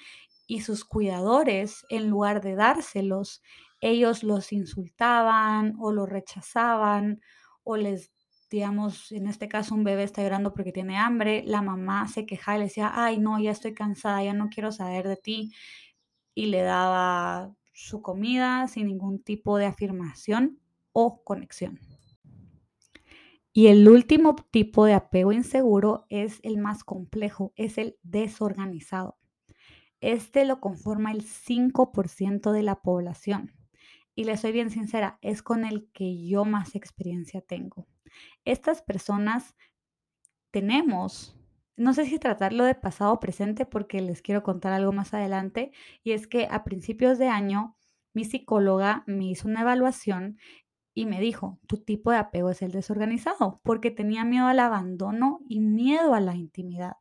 y 0.48 0.62
sus 0.62 0.86
cuidadores, 0.86 1.86
en 1.90 2.10
lugar 2.10 2.42
de 2.42 2.56
dárselos, 2.56 3.44
ellos 3.82 4.24
los 4.24 4.52
insultaban 4.52 5.76
o 5.80 5.92
los 5.92 6.10
rechazaban 6.10 7.22
o 7.64 7.78
les, 7.78 8.12
digamos, 8.50 9.12
en 9.12 9.28
este 9.28 9.48
caso 9.48 9.76
un 9.76 9.84
bebé 9.84 10.04
está 10.04 10.22
llorando 10.24 10.54
porque 10.54 10.72
tiene 10.72 10.98
hambre, 10.98 11.44
la 11.46 11.62
mamá 11.62 12.08
se 12.08 12.26
quejaba 12.26 12.58
y 12.58 12.60
le 12.60 12.66
decía, 12.66 12.92
ay, 12.94 13.20
no, 13.20 13.40
ya 13.40 13.52
estoy 13.52 13.74
cansada, 13.74 14.24
ya 14.24 14.34
no 14.34 14.50
quiero 14.50 14.72
saber 14.72 15.08
de 15.08 15.18
ti, 15.18 15.54
y 16.34 16.48
le 16.48 16.62
daba 16.62 17.54
su 17.74 18.02
comida 18.02 18.68
sin 18.68 18.88
ningún 18.88 19.22
tipo 19.22 19.58
de 19.58 19.66
afirmación 19.66 20.60
o 20.92 21.24
conexión. 21.24 21.80
Y 23.52 23.68
el 23.68 23.88
último 23.90 24.36
tipo 24.52 24.86
de 24.86 24.94
apego 24.94 25.32
inseguro 25.32 26.06
es 26.10 26.40
el 26.44 26.58
más 26.58 26.84
complejo, 26.84 27.52
es 27.56 27.78
el 27.78 27.98
desorganizado. 28.04 29.18
Este 30.02 30.46
lo 30.46 30.60
conforma 30.62 31.12
el 31.12 31.24
5% 31.24 32.52
de 32.52 32.64
la 32.64 32.82
población. 32.82 33.59
Y 34.20 34.26
le 34.26 34.36
soy 34.36 34.52
bien 34.52 34.70
sincera, 34.70 35.18
es 35.22 35.42
con 35.42 35.64
el 35.64 35.90
que 35.94 36.28
yo 36.28 36.44
más 36.44 36.76
experiencia 36.76 37.40
tengo. 37.40 37.88
Estas 38.44 38.82
personas 38.82 39.56
tenemos, 40.52 41.40
no 41.78 41.94
sé 41.94 42.04
si 42.04 42.20
tratarlo 42.20 42.66
de 42.66 42.76
pasado 42.76 43.14
o 43.14 43.22
presente 43.22 43.66
porque 43.66 44.02
les 44.02 44.22
quiero 44.22 44.44
contar 44.44 44.74
algo 44.74 44.92
más 44.92 45.14
adelante, 45.14 45.72
y 46.04 46.12
es 46.12 46.28
que 46.28 46.50
a 46.52 46.66
principios 46.66 47.18
de 47.18 47.30
año 47.30 47.78
mi 48.14 48.26
psicóloga 48.26 49.06
me 49.08 49.24
hizo 49.24 49.48
una 49.48 49.62
evaluación 49.62 50.38
y 50.94 51.06
me 51.06 51.22
dijo, 51.22 51.58
tu 51.66 51.78
tipo 51.78 52.12
de 52.12 52.18
apego 52.18 52.50
es 52.50 52.62
el 52.62 52.74
desorganizado, 52.74 53.62
porque 53.64 53.90
tenía 53.90 54.26
miedo 54.26 54.48
al 54.48 54.60
abandono 54.60 55.40
y 55.48 55.62
miedo 55.62 56.14
a 56.14 56.20
la 56.20 56.36
intimidad. 56.36 56.98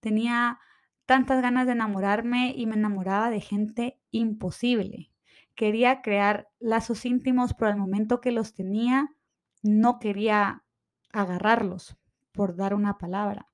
Tenía 0.00 0.58
tantas 1.06 1.40
ganas 1.40 1.66
de 1.66 1.74
enamorarme 1.74 2.52
y 2.56 2.66
me 2.66 2.74
enamoraba 2.74 3.30
de 3.30 3.40
gente 3.40 4.00
imposible. 4.10 5.11
Quería 5.54 6.02
crear 6.02 6.48
lazos 6.58 7.04
íntimos, 7.04 7.54
pero 7.54 7.70
al 7.70 7.76
momento 7.76 8.20
que 8.20 8.32
los 8.32 8.54
tenía, 8.54 9.14
no 9.62 9.98
quería 9.98 10.64
agarrarlos, 11.12 11.96
por 12.32 12.56
dar 12.56 12.74
una 12.74 12.98
palabra. 12.98 13.48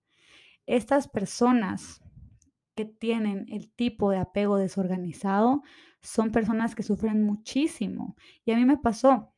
Estas 0.66 1.08
personas 1.08 2.02
que 2.74 2.84
tienen 2.84 3.46
el 3.48 3.72
tipo 3.72 4.10
de 4.10 4.18
apego 4.18 4.56
desorganizado 4.56 5.62
son 6.00 6.30
personas 6.30 6.74
que 6.74 6.84
sufren 6.84 7.24
muchísimo. 7.24 8.16
Y 8.44 8.52
a 8.52 8.56
mí 8.56 8.64
me 8.64 8.78
pasó, 8.78 9.34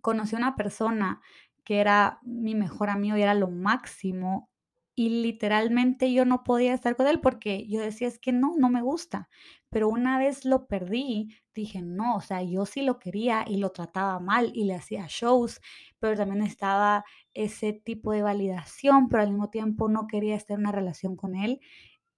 conocí 0.00 0.34
a 0.34 0.38
una 0.38 0.56
persona 0.56 1.20
que 1.64 1.80
era 1.80 2.18
mi 2.22 2.54
mejor 2.54 2.90
amigo 2.90 3.16
y 3.16 3.22
era 3.22 3.34
lo 3.34 3.50
máximo 3.50 4.50
y 4.96 5.22
literalmente 5.22 6.12
yo 6.12 6.24
no 6.24 6.42
podía 6.42 6.74
estar 6.74 6.96
con 6.96 7.06
él 7.06 7.20
porque 7.20 7.66
yo 7.68 7.80
decía 7.80 8.08
es 8.08 8.18
que 8.18 8.32
no, 8.32 8.54
no 8.58 8.68
me 8.68 8.82
gusta. 8.82 9.28
Pero 9.70 9.88
una 9.88 10.18
vez 10.18 10.44
lo 10.44 10.66
perdí, 10.66 11.34
dije 11.54 11.80
no, 11.82 12.16
o 12.16 12.20
sea, 12.20 12.42
yo 12.42 12.66
sí 12.66 12.82
lo 12.82 12.98
quería 12.98 13.44
y 13.46 13.56
lo 13.56 13.70
trataba 13.70 14.18
mal 14.20 14.50
y 14.54 14.64
le 14.64 14.74
hacía 14.74 15.06
shows, 15.08 15.60
pero 15.98 16.16
también 16.16 16.42
estaba 16.42 17.04
ese 17.32 17.72
tipo 17.72 18.12
de 18.12 18.22
validación, 18.22 19.08
pero 19.08 19.22
al 19.22 19.30
mismo 19.30 19.50
tiempo 19.50 19.88
no 19.88 20.06
quería 20.06 20.36
estar 20.36 20.56
en 20.56 20.62
una 20.62 20.72
relación 20.72 21.16
con 21.16 21.36
él. 21.36 21.60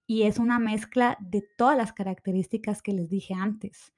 Y 0.05 0.23
es 0.23 0.37
una 0.39 0.59
mezcla 0.59 1.17
de 1.21 1.43
todas 1.57 1.77
las 1.77 1.93
características 1.93 2.81
que 2.81 2.93
les 2.93 3.09
dije 3.09 3.33
antes. 3.33 3.93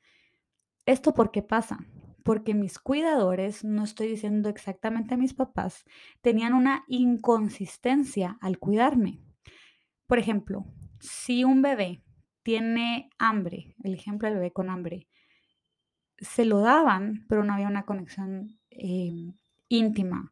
¿Esto 0.85 1.13
por 1.13 1.31
qué 1.31 1.41
pasa? 1.41 1.79
porque 2.25 2.55
mis 2.55 2.79
cuidadores, 2.79 3.63
no 3.63 3.83
estoy 3.83 4.07
diciendo 4.07 4.49
exactamente 4.49 5.13
a 5.13 5.17
mis 5.17 5.35
papás, 5.35 5.85
tenían 6.21 6.55
una 6.55 6.83
inconsistencia 6.87 8.39
al 8.41 8.57
cuidarme. 8.57 9.19
Por 10.07 10.17
ejemplo, 10.17 10.65
si 10.99 11.43
un 11.43 11.61
bebé 11.61 12.01
tiene 12.45 13.09
hambre, 13.17 13.73
el 13.83 13.95
ejemplo 13.95 14.27
del 14.27 14.37
bebé 14.37 14.53
con 14.53 14.69
hambre, 14.69 15.07
se 16.19 16.45
lo 16.45 16.59
daban, 16.59 17.25
pero 17.27 17.43
no 17.43 17.53
había 17.53 17.67
una 17.67 17.87
conexión 17.87 18.59
em, 18.69 19.33
íntima. 19.67 20.31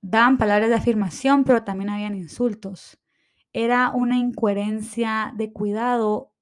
Daban 0.00 0.36
palabras 0.36 0.68
de 0.68 0.74
afirmación, 0.74 1.44
pero 1.44 1.62
también 1.62 1.90
habían 1.90 2.16
insultos. 2.16 2.98
Era 3.52 3.90
una 3.90 4.18
incoherencia 4.18 5.32
de 5.36 5.52
cuidado 5.52 6.34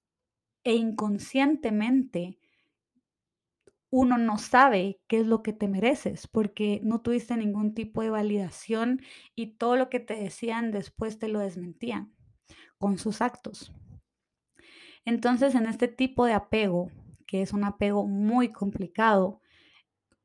e 0.65 0.75
inconscientemente 0.77 2.39
uno 3.91 4.17
no 4.17 4.39
sabe 4.39 4.99
qué 5.09 5.21
es 5.21 5.27
lo 5.27 5.43
que 5.43 5.53
te 5.53 5.69
mereces 5.69 6.27
porque 6.27 6.81
no 6.85 7.03
tuviste 7.03 7.37
ningún 7.37 7.75
tipo 7.75 8.01
de 8.01 8.09
validación 8.09 9.03
y 9.35 9.59
todo 9.59 9.77
lo 9.77 9.91
que 9.91 10.01
te 10.01 10.15
decían 10.15 10.71
después 10.71 11.19
te 11.19 11.29
lo 11.29 11.41
desmentían 11.41 12.15
con 12.79 12.97
sus 12.97 13.21
actos. 13.21 13.75
Entonces, 15.05 15.55
en 15.55 15.67
este 15.67 15.89
tipo 15.89 16.25
de 16.27 16.33
apego, 16.35 16.91
que 17.27 17.43
es 17.43 17.53
un 17.53 17.65
apego 17.65 18.07
muy 18.07 18.53
complicado, 18.53 19.41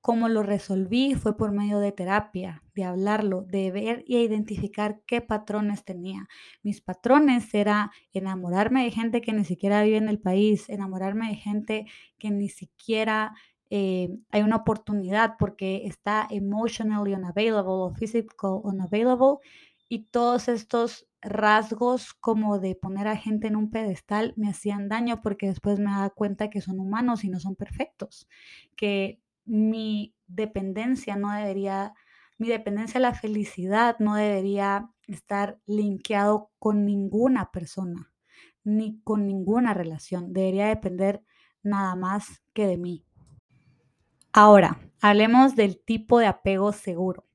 cómo 0.06 0.30
lo 0.30 0.44
resolví 0.44 1.16
fue 1.16 1.36
por 1.36 1.52
medio 1.52 1.80
de 1.80 1.92
terapia, 1.92 2.62
de 2.76 2.84
hablarlo, 2.84 3.42
de 3.42 3.72
ver 3.72 4.04
y 4.06 4.18
identificar 4.18 5.02
qué 5.08 5.20
patrones 5.20 5.84
tenía. 5.84 6.28
Mis 6.62 6.80
patrones 6.80 7.52
era 7.56 7.92
enamorarme 8.14 8.84
de 8.84 8.92
gente 8.92 9.22
que 9.22 9.34
ni 9.34 9.46
siquiera 9.46 9.82
vive 9.82 9.98
en 9.98 10.08
el 10.08 10.20
país, 10.20 10.70
enamorarme 10.70 11.30
de 11.30 11.36
gente 11.38 11.86
que 12.20 12.30
ni 12.30 12.50
siquiera 12.50 13.34
eh, 13.72 14.10
hay 14.30 14.44
una 14.44 14.58
oportunidad 14.58 15.38
porque 15.40 15.88
está 15.88 16.28
emotionally 16.30 17.16
unavailable 17.16 17.74
o 17.74 17.94
physical 17.96 18.60
unavailable 18.64 19.38
y 19.88 20.06
todos 20.06 20.48
estos 20.48 21.08
rasgos 21.22 22.14
como 22.14 22.60
de 22.60 22.76
poner 22.76 23.08
a 23.08 23.18
gente 23.18 23.48
en 23.48 23.56
un 23.56 23.72
pedestal 23.72 24.34
me 24.38 24.50
hacían 24.50 24.90
daño 24.90 25.22
porque 25.22 25.48
después 25.48 25.80
me 25.80 25.92
daba 25.92 26.10
cuenta 26.12 26.50
que 26.50 26.62
son 26.62 26.80
humanos 26.80 27.24
y 27.24 27.30
no 27.30 27.40
son 27.40 27.56
perfectos, 27.56 28.28
que 28.76 29.22
mi 29.46 30.16
dependencia 30.28 31.16
no 31.16 31.32
debería, 31.32 31.94
mi 32.38 32.48
dependencia 32.48 33.00
a 33.00 33.02
la 33.02 33.14
felicidad 33.14 33.98
no 34.00 34.16
debería 34.16 34.90
estar 35.08 35.60
linkeado 35.66 36.52
con 36.60 36.86
ninguna 36.86 37.52
persona 37.52 38.12
ni 38.64 39.00
con 39.04 39.28
ninguna 39.28 39.74
relación, 39.74 40.34
debería 40.34 40.68
depender 40.68 41.24
nada 41.62 41.96
más 41.96 42.42
que 42.54 42.68
de 42.68 42.78
mí. 42.78 43.06
Ahora, 44.34 44.80
hablemos 45.02 45.56
del 45.56 45.80
tipo 45.80 46.20
de 46.20 46.26
apego 46.26 46.74
seguro. 46.74 47.26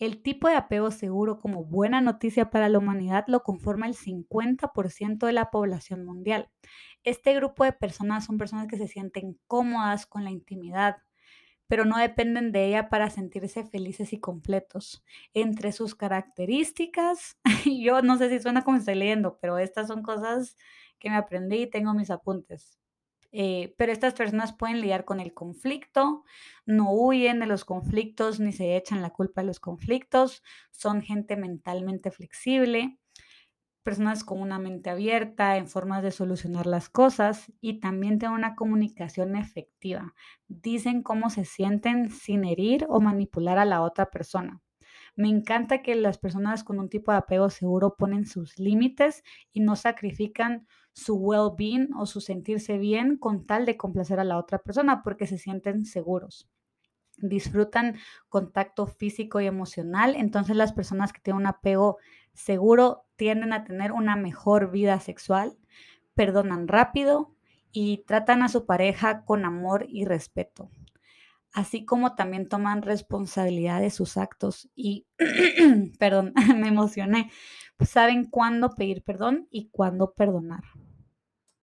El 0.00 0.22
tipo 0.22 0.48
de 0.48 0.54
apego 0.56 0.90
seguro 0.90 1.38
como 1.38 1.62
buena 1.64 2.00
noticia 2.00 2.50
para 2.50 2.70
la 2.70 2.78
humanidad 2.78 3.24
lo 3.28 3.42
conforma 3.42 3.86
el 3.86 3.94
50% 3.94 5.26
de 5.26 5.32
la 5.34 5.50
población 5.50 6.04
mundial. 6.06 6.48
Este 7.04 7.34
grupo 7.34 7.64
de 7.64 7.72
personas 7.72 8.24
son 8.24 8.38
personas 8.38 8.66
que 8.66 8.78
se 8.78 8.88
sienten 8.88 9.38
cómodas 9.46 10.06
con 10.06 10.24
la 10.24 10.30
intimidad, 10.30 10.96
pero 11.68 11.84
no 11.84 11.98
dependen 11.98 12.50
de 12.50 12.68
ella 12.68 12.88
para 12.88 13.10
sentirse 13.10 13.64
felices 13.64 14.14
y 14.14 14.20
completos. 14.20 15.04
Entre 15.34 15.70
sus 15.72 15.94
características, 15.94 17.38
yo 17.66 18.00
no 18.02 18.16
sé 18.16 18.30
si 18.30 18.40
suena 18.40 18.64
como 18.64 18.78
estoy 18.78 18.94
leyendo, 18.94 19.38
pero 19.40 19.58
estas 19.58 19.88
son 19.88 20.02
cosas 20.02 20.56
que 20.98 21.10
me 21.10 21.16
aprendí 21.16 21.62
y 21.62 21.70
tengo 21.70 21.94
mis 21.94 22.10
apuntes. 22.10 22.79
Eh, 23.32 23.74
pero 23.78 23.92
estas 23.92 24.14
personas 24.14 24.52
pueden 24.52 24.80
lidiar 24.80 25.04
con 25.04 25.20
el 25.20 25.34
conflicto, 25.34 26.24
no 26.66 26.92
huyen 26.92 27.40
de 27.40 27.46
los 27.46 27.64
conflictos 27.64 28.40
ni 28.40 28.52
se 28.52 28.76
echan 28.76 29.02
la 29.02 29.10
culpa 29.10 29.42
de 29.42 29.46
los 29.46 29.60
conflictos, 29.60 30.42
son 30.72 31.00
gente 31.02 31.36
mentalmente 31.36 32.10
flexible, 32.10 32.98
personas 33.82 34.24
con 34.24 34.40
una 34.40 34.58
mente 34.58 34.90
abierta 34.90 35.56
en 35.56 35.66
formas 35.68 36.02
de 36.02 36.10
solucionar 36.10 36.66
las 36.66 36.88
cosas 36.88 37.52
y 37.60 37.80
también 37.80 38.18
tienen 38.18 38.36
una 38.36 38.54
comunicación 38.54 39.36
efectiva. 39.36 40.14
Dicen 40.48 41.02
cómo 41.02 41.30
se 41.30 41.44
sienten 41.44 42.10
sin 42.10 42.44
herir 42.44 42.86
o 42.88 43.00
manipular 43.00 43.58
a 43.58 43.64
la 43.64 43.82
otra 43.82 44.10
persona. 44.10 44.60
Me 45.16 45.28
encanta 45.28 45.82
que 45.82 45.94
las 45.94 46.18
personas 46.18 46.64
con 46.64 46.78
un 46.78 46.88
tipo 46.88 47.12
de 47.12 47.18
apego 47.18 47.50
seguro 47.50 47.96
ponen 47.96 48.26
sus 48.26 48.58
límites 48.58 49.22
y 49.52 49.60
no 49.60 49.76
sacrifican 49.76 50.66
su 50.92 51.16
well-being 51.16 51.90
o 51.96 52.06
su 52.06 52.20
sentirse 52.20 52.78
bien 52.78 53.16
con 53.16 53.46
tal 53.46 53.66
de 53.66 53.76
complacer 53.76 54.20
a 54.20 54.24
la 54.24 54.38
otra 54.38 54.58
persona 54.58 55.02
porque 55.02 55.26
se 55.26 55.38
sienten 55.38 55.84
seguros. 55.84 56.48
Disfrutan 57.18 57.98
contacto 58.28 58.86
físico 58.86 59.40
y 59.40 59.46
emocional, 59.46 60.14
entonces 60.16 60.56
las 60.56 60.72
personas 60.72 61.12
que 61.12 61.20
tienen 61.20 61.42
un 61.42 61.46
apego 61.46 61.98
seguro 62.32 63.04
tienden 63.16 63.52
a 63.52 63.64
tener 63.64 63.92
una 63.92 64.16
mejor 64.16 64.70
vida 64.70 64.98
sexual, 65.00 65.58
perdonan 66.14 66.68
rápido 66.68 67.34
y 67.72 68.04
tratan 68.06 68.42
a 68.42 68.48
su 68.48 68.66
pareja 68.66 69.24
con 69.24 69.44
amor 69.44 69.86
y 69.88 70.04
respeto. 70.04 70.70
así 71.52 71.84
como 71.84 72.14
también 72.14 72.48
toman 72.48 72.82
responsabilidad 72.82 73.80
de 73.80 73.90
sus 73.90 74.16
actos 74.16 74.68
y, 74.76 75.06
perdón, 75.98 76.32
me 76.56 76.68
emocioné, 76.68 77.30
saben 77.86 78.24
cuándo 78.24 78.74
pedir 78.74 79.02
perdón 79.02 79.48
y 79.50 79.68
cuándo 79.68 80.12
perdonar. 80.12 80.62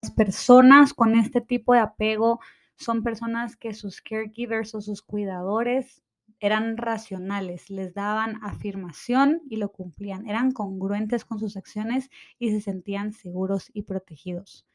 Las 0.03 0.11
personas 0.11 0.95
con 0.95 1.15
este 1.15 1.41
tipo 1.41 1.75
de 1.75 1.81
apego 1.81 2.41
son 2.77 3.03
personas 3.03 3.57
que 3.57 3.75
sus 3.75 4.01
caregivers 4.01 4.75
o 4.75 4.81
sus 4.81 5.03
cuidadores 5.03 6.03
eran 6.41 6.77
racionales, 6.77 7.71
les 7.71 7.95
daban 7.95 8.41
afirmación 8.43 9.43
y 9.49 9.57
lo 9.57 9.71
cumplían, 9.71 10.29
eran 10.29 10.51
congruentes 10.51 11.25
con 11.25 11.39
sus 11.39 11.57
acciones 11.57 12.11
y 12.41 12.51
se 12.51 12.61
sentían 12.61 13.13
seguros 13.13 13.71
y 13.73 13.83
protegidos. 13.83 14.67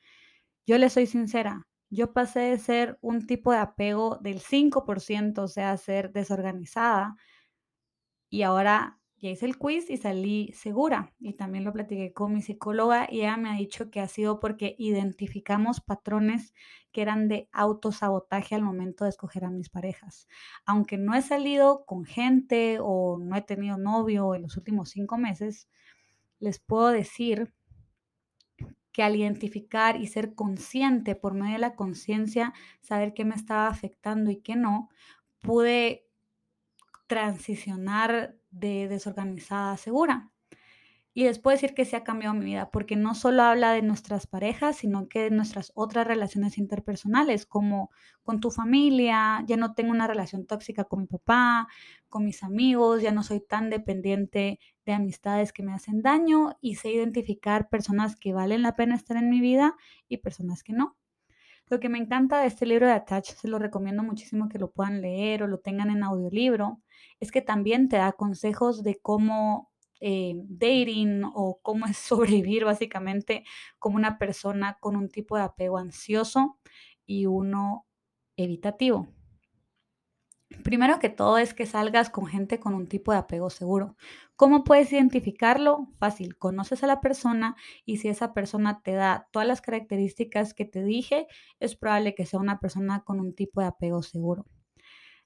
Yo 0.65 0.77
les 0.77 0.93
soy 0.93 1.07
sincera, 1.07 1.67
yo 1.89 2.13
pasé 2.13 2.39
de 2.39 2.57
ser 2.57 2.97
un 3.01 3.27
tipo 3.27 3.51
de 3.51 3.59
apego 3.59 4.17
del 4.21 4.39
5%, 4.39 5.39
o 5.39 5.47
sea, 5.49 5.75
ser 5.75 6.13
desorganizada, 6.13 7.17
y 8.29 8.43
ahora 8.43 8.99
ya 9.19 9.29
hice 9.31 9.47
el 9.47 9.57
quiz 9.57 9.89
y 9.89 9.97
salí 9.97 10.51
segura. 10.53 11.13
Y 11.19 11.33
también 11.33 11.63
lo 11.63 11.73
platiqué 11.73 12.13
con 12.13 12.33
mi 12.33 12.41
psicóloga 12.41 13.07
y 13.09 13.19
ella 13.21 13.37
me 13.37 13.49
ha 13.49 13.55
dicho 13.55 13.89
que 13.89 13.99
ha 13.99 14.07
sido 14.07 14.39
porque 14.39 14.75
identificamos 14.77 15.81
patrones 15.81 16.53
que 16.91 17.01
eran 17.01 17.27
de 17.27 17.49
autosabotaje 17.51 18.55
al 18.55 18.61
momento 18.61 19.03
de 19.03 19.09
escoger 19.09 19.45
a 19.45 19.49
mis 19.49 19.69
parejas. 19.69 20.27
Aunque 20.65 20.97
no 20.97 21.15
he 21.15 21.21
salido 21.21 21.85
con 21.85 22.05
gente 22.05 22.77
o 22.81 23.17
no 23.19 23.35
he 23.35 23.41
tenido 23.41 23.77
novio 23.77 24.35
en 24.35 24.43
los 24.43 24.55
últimos 24.57 24.89
cinco 24.89 25.17
meses, 25.17 25.67
les 26.39 26.59
puedo 26.59 26.89
decir 26.89 27.53
que 28.91 29.03
al 29.03 29.15
identificar 29.15 29.95
y 29.95 30.07
ser 30.07 30.33
consciente 30.33 31.15
por 31.15 31.33
medio 31.33 31.53
de 31.53 31.59
la 31.59 31.75
conciencia, 31.75 32.53
saber 32.81 33.13
qué 33.13 33.25
me 33.25 33.35
estaba 33.35 33.67
afectando 33.67 34.31
y 34.31 34.37
qué 34.37 34.55
no, 34.55 34.89
pude 35.39 36.07
transicionar 37.07 38.36
de 38.51 38.87
desorganizada 38.87 39.77
segura. 39.77 40.31
Y 41.13 41.23
les 41.23 41.39
puedo 41.39 41.55
decir 41.55 41.73
que 41.73 41.83
se 41.85 41.95
ha 41.95 42.03
cambiado 42.03 42.35
mi 42.35 42.45
vida, 42.45 42.69
porque 42.69 42.95
no 42.95 43.15
solo 43.15 43.41
habla 43.41 43.71
de 43.71 43.81
nuestras 43.81 44.27
parejas, 44.27 44.77
sino 44.77 45.09
que 45.09 45.23
de 45.23 45.31
nuestras 45.31 45.71
otras 45.73 46.05
relaciones 46.05 46.59
interpersonales, 46.59 47.47
como 47.47 47.89
con 48.21 48.39
tu 48.39 48.51
familia, 48.51 49.43
ya 49.47 49.57
no 49.57 49.73
tengo 49.73 49.89
una 49.91 50.05
relación 50.05 50.45
tóxica 50.45 50.83
con 50.83 51.01
mi 51.01 51.07
papá, 51.07 51.67
con 52.07 52.23
mis 52.23 52.43
amigos, 52.43 53.01
ya 53.01 53.11
no 53.11 53.23
soy 53.23 53.39
tan 53.39 53.71
dependiente 53.71 54.59
de 54.85 54.93
amistades 54.93 55.53
que 55.53 55.63
me 55.63 55.73
hacen 55.73 56.03
daño 56.03 56.55
y 56.61 56.75
sé 56.75 56.91
identificar 56.91 57.67
personas 57.67 58.15
que 58.15 58.33
valen 58.33 58.61
la 58.61 58.75
pena 58.75 58.95
estar 58.95 59.17
en 59.17 59.29
mi 59.31 59.41
vida 59.41 59.75
y 60.07 60.17
personas 60.17 60.61
que 60.63 60.73
no. 60.73 60.97
Lo 61.69 61.79
que 61.79 61.89
me 61.89 61.97
encanta 61.97 62.41
de 62.41 62.47
este 62.47 62.65
libro 62.65 62.87
de 62.87 62.93
Attach, 62.93 63.25
se 63.25 63.47
lo 63.47 63.59
recomiendo 63.59 64.01
muchísimo 64.01 64.47
que 64.47 64.57
lo 64.57 64.71
puedan 64.71 65.01
leer 65.01 65.43
o 65.43 65.47
lo 65.47 65.59
tengan 65.59 65.89
en 65.89 66.03
audiolibro, 66.03 66.81
es 67.19 67.31
que 67.31 67.41
también 67.41 67.89
te 67.89 67.97
da 67.97 68.13
consejos 68.13 68.83
de 68.83 68.99
cómo 69.01 69.71
eh, 69.99 70.35
dating 70.47 71.23
o 71.25 71.59
cómo 71.61 71.85
es 71.85 71.97
sobrevivir 71.97 72.65
básicamente 72.65 73.43
como 73.79 73.97
una 73.97 74.17
persona 74.17 74.77
con 74.79 74.95
un 74.95 75.09
tipo 75.09 75.35
de 75.35 75.43
apego 75.43 75.77
ansioso 75.77 76.57
y 77.05 77.25
uno 77.25 77.85
evitativo. 78.37 79.07
Primero 80.63 80.99
que 80.99 81.09
todo 81.09 81.37
es 81.37 81.53
que 81.53 81.65
salgas 81.65 82.09
con 82.09 82.25
gente 82.25 82.59
con 82.59 82.73
un 82.73 82.87
tipo 82.87 83.11
de 83.11 83.17
apego 83.17 83.49
seguro. 83.49 83.97
¿Cómo 84.37 84.63
puedes 84.63 84.91
identificarlo? 84.93 85.89
Fácil, 85.97 86.37
conoces 86.37 86.83
a 86.83 86.87
la 86.87 87.01
persona 87.01 87.57
y 87.85 87.97
si 87.97 88.07
esa 88.07 88.33
persona 88.33 88.81
te 88.81 88.93
da 88.93 89.27
todas 89.31 89.47
las 89.47 89.61
características 89.61 90.53
que 90.53 90.63
te 90.63 90.83
dije, 90.83 91.27
es 91.59 91.75
probable 91.75 92.15
que 92.15 92.25
sea 92.25 92.39
una 92.39 92.59
persona 92.59 93.03
con 93.03 93.19
un 93.19 93.33
tipo 93.33 93.59
de 93.59 93.67
apego 93.67 94.01
seguro. 94.03 94.45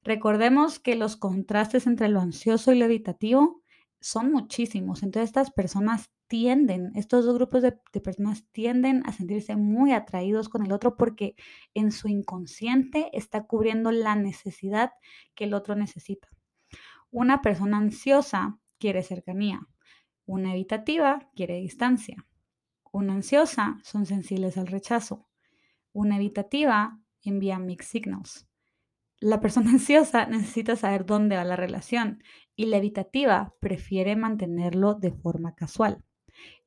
Recordemos 0.03 0.79
que 0.79 0.95
los 0.95 1.17
contrastes 1.17 1.85
entre 1.85 2.09
lo 2.09 2.19
ansioso 2.19 2.71
y 2.71 2.79
lo 2.79 2.85
evitativo 2.85 3.61
son 3.99 4.31
muchísimos. 4.31 5.03
Entonces 5.03 5.29
estas 5.29 5.51
personas 5.51 6.09
tienden, 6.31 6.93
estos 6.95 7.25
dos 7.25 7.35
grupos 7.35 7.61
de, 7.61 7.73
personas 8.01 8.45
tienden 8.53 9.03
a 9.05 9.11
sentirse 9.11 9.57
muy 9.57 9.91
atraídos 9.91 10.47
con 10.47 10.65
el 10.65 10.71
otro 10.71 10.95
porque 10.95 11.35
en 11.73 11.91
su 11.91 12.07
inconsciente 12.07 13.09
está 13.11 13.43
cubriendo 13.43 13.91
la 13.91 14.15
necesidad 14.15 14.91
que 15.35 15.43
el 15.43 15.53
otro 15.53 15.75
necesita. 15.75 16.29
Una 17.09 17.41
persona 17.41 17.79
ansiosa 17.79 18.57
quiere 18.79 19.03
cercanía, 19.03 19.67
una 20.25 20.53
evitativa 20.53 21.29
quiere 21.35 21.55
distancia, 21.55 22.25
una 22.93 23.11
ansiosa 23.11 23.79
son 23.83 24.05
sensibles 24.05 24.57
al 24.57 24.67
rechazo, 24.67 25.27
una 25.91 26.15
evitativa 26.15 26.97
envía 27.23 27.59
mixed 27.59 27.89
signals. 27.89 28.47
La 29.19 29.41
persona 29.41 29.71
ansiosa 29.71 30.27
necesita 30.27 30.77
saber 30.77 31.05
dónde 31.05 31.35
va 31.35 31.43
la 31.43 31.57
relación 31.57 32.23
y 32.55 32.67
la 32.67 32.77
evitativa 32.77 33.53
prefiere 33.59 34.15
mantenerlo 34.15 34.93
de 34.93 35.11
forma 35.11 35.55
casual. 35.55 36.05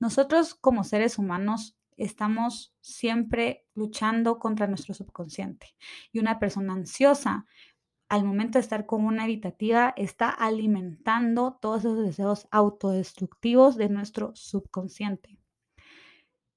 Nosotros 0.01 0.55
como 0.55 0.85
seres 0.85 1.19
humanos 1.19 1.77
estamos 1.97 2.75
siempre 2.81 3.67
luchando 3.75 4.39
contra 4.39 4.67
nuestro 4.67 4.95
subconsciente 4.95 5.75
y 6.13 6.19
una 6.19 6.39
persona 6.39 6.73
ansiosa 6.73 7.47
al 8.09 8.25
momento 8.25 8.59
de 8.59 8.63
estar 8.63 8.87
con 8.87 9.05
una 9.05 9.25
evitativa 9.25 9.95
está 9.97 10.29
alimentando 10.29 11.59
todos 11.61 11.81
esos 11.81 12.05
deseos 12.05 12.49
autodestructivos 12.51 13.77
de 13.77 13.89
nuestro 13.89 14.35
subconsciente. 14.35 15.39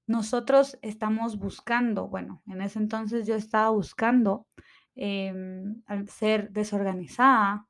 Nosotros 0.06 0.77
estamos 0.82 1.38
buscando, 1.38 2.08
bueno, 2.08 2.41
en 2.47 2.62
ese 2.62 2.80
entonces 2.80 3.27
yo 3.27 3.36
estaba 3.36 3.69
buscando 3.69 4.47
al 4.95 6.08
ser 6.10 6.51
desorganizada, 6.51 7.66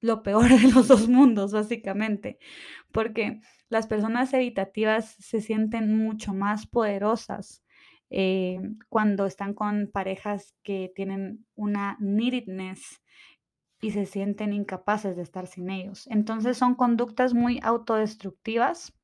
lo 0.00 0.22
peor 0.22 0.48
de 0.48 0.72
los 0.72 0.88
dos 0.88 1.08
mundos, 1.08 1.52
básicamente, 1.52 2.38
porque 2.92 3.40
las 3.68 3.86
personas 3.86 4.32
evitativas 4.32 5.16
se 5.18 5.40
sienten 5.40 5.96
mucho 5.96 6.34
más 6.34 6.66
poderosas 6.66 7.62
eh, 8.10 8.60
cuando 8.88 9.26
están 9.26 9.54
con 9.54 9.90
parejas 9.92 10.54
que 10.62 10.92
tienen 10.94 11.44
una 11.56 11.96
neededness 11.98 13.02
y 13.80 13.90
se 13.90 14.06
sienten 14.06 14.52
incapaces 14.52 15.16
de 15.16 15.22
estar 15.22 15.46
sin 15.46 15.70
ellos. 15.70 16.06
Entonces 16.08 16.56
son 16.56 16.74
conductas 16.74 17.34
muy 17.34 17.58
autodestructivas 17.62 18.94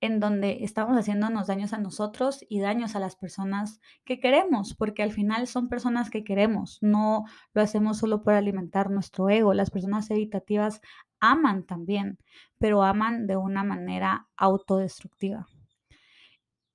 en 0.00 0.20
donde 0.20 0.64
estamos 0.64 0.96
haciéndonos 0.96 1.46
daños 1.46 1.72
a 1.72 1.78
nosotros 1.78 2.44
y 2.48 2.60
daños 2.60 2.96
a 2.96 3.00
las 3.00 3.16
personas 3.16 3.80
que 4.04 4.20
queremos, 4.20 4.74
porque 4.74 5.02
al 5.02 5.12
final 5.12 5.46
son 5.46 5.68
personas 5.68 6.10
que 6.10 6.24
queremos, 6.24 6.78
no 6.80 7.24
lo 7.54 7.62
hacemos 7.62 7.98
solo 7.98 8.22
por 8.22 8.34
alimentar 8.34 8.90
nuestro 8.90 9.28
ego. 9.30 9.54
Las 9.54 9.70
personas 9.70 10.10
evitativas 10.10 10.80
aman 11.20 11.64
también, 11.64 12.18
pero 12.58 12.82
aman 12.82 13.26
de 13.26 13.36
una 13.36 13.64
manera 13.64 14.28
autodestructiva. 14.36 15.46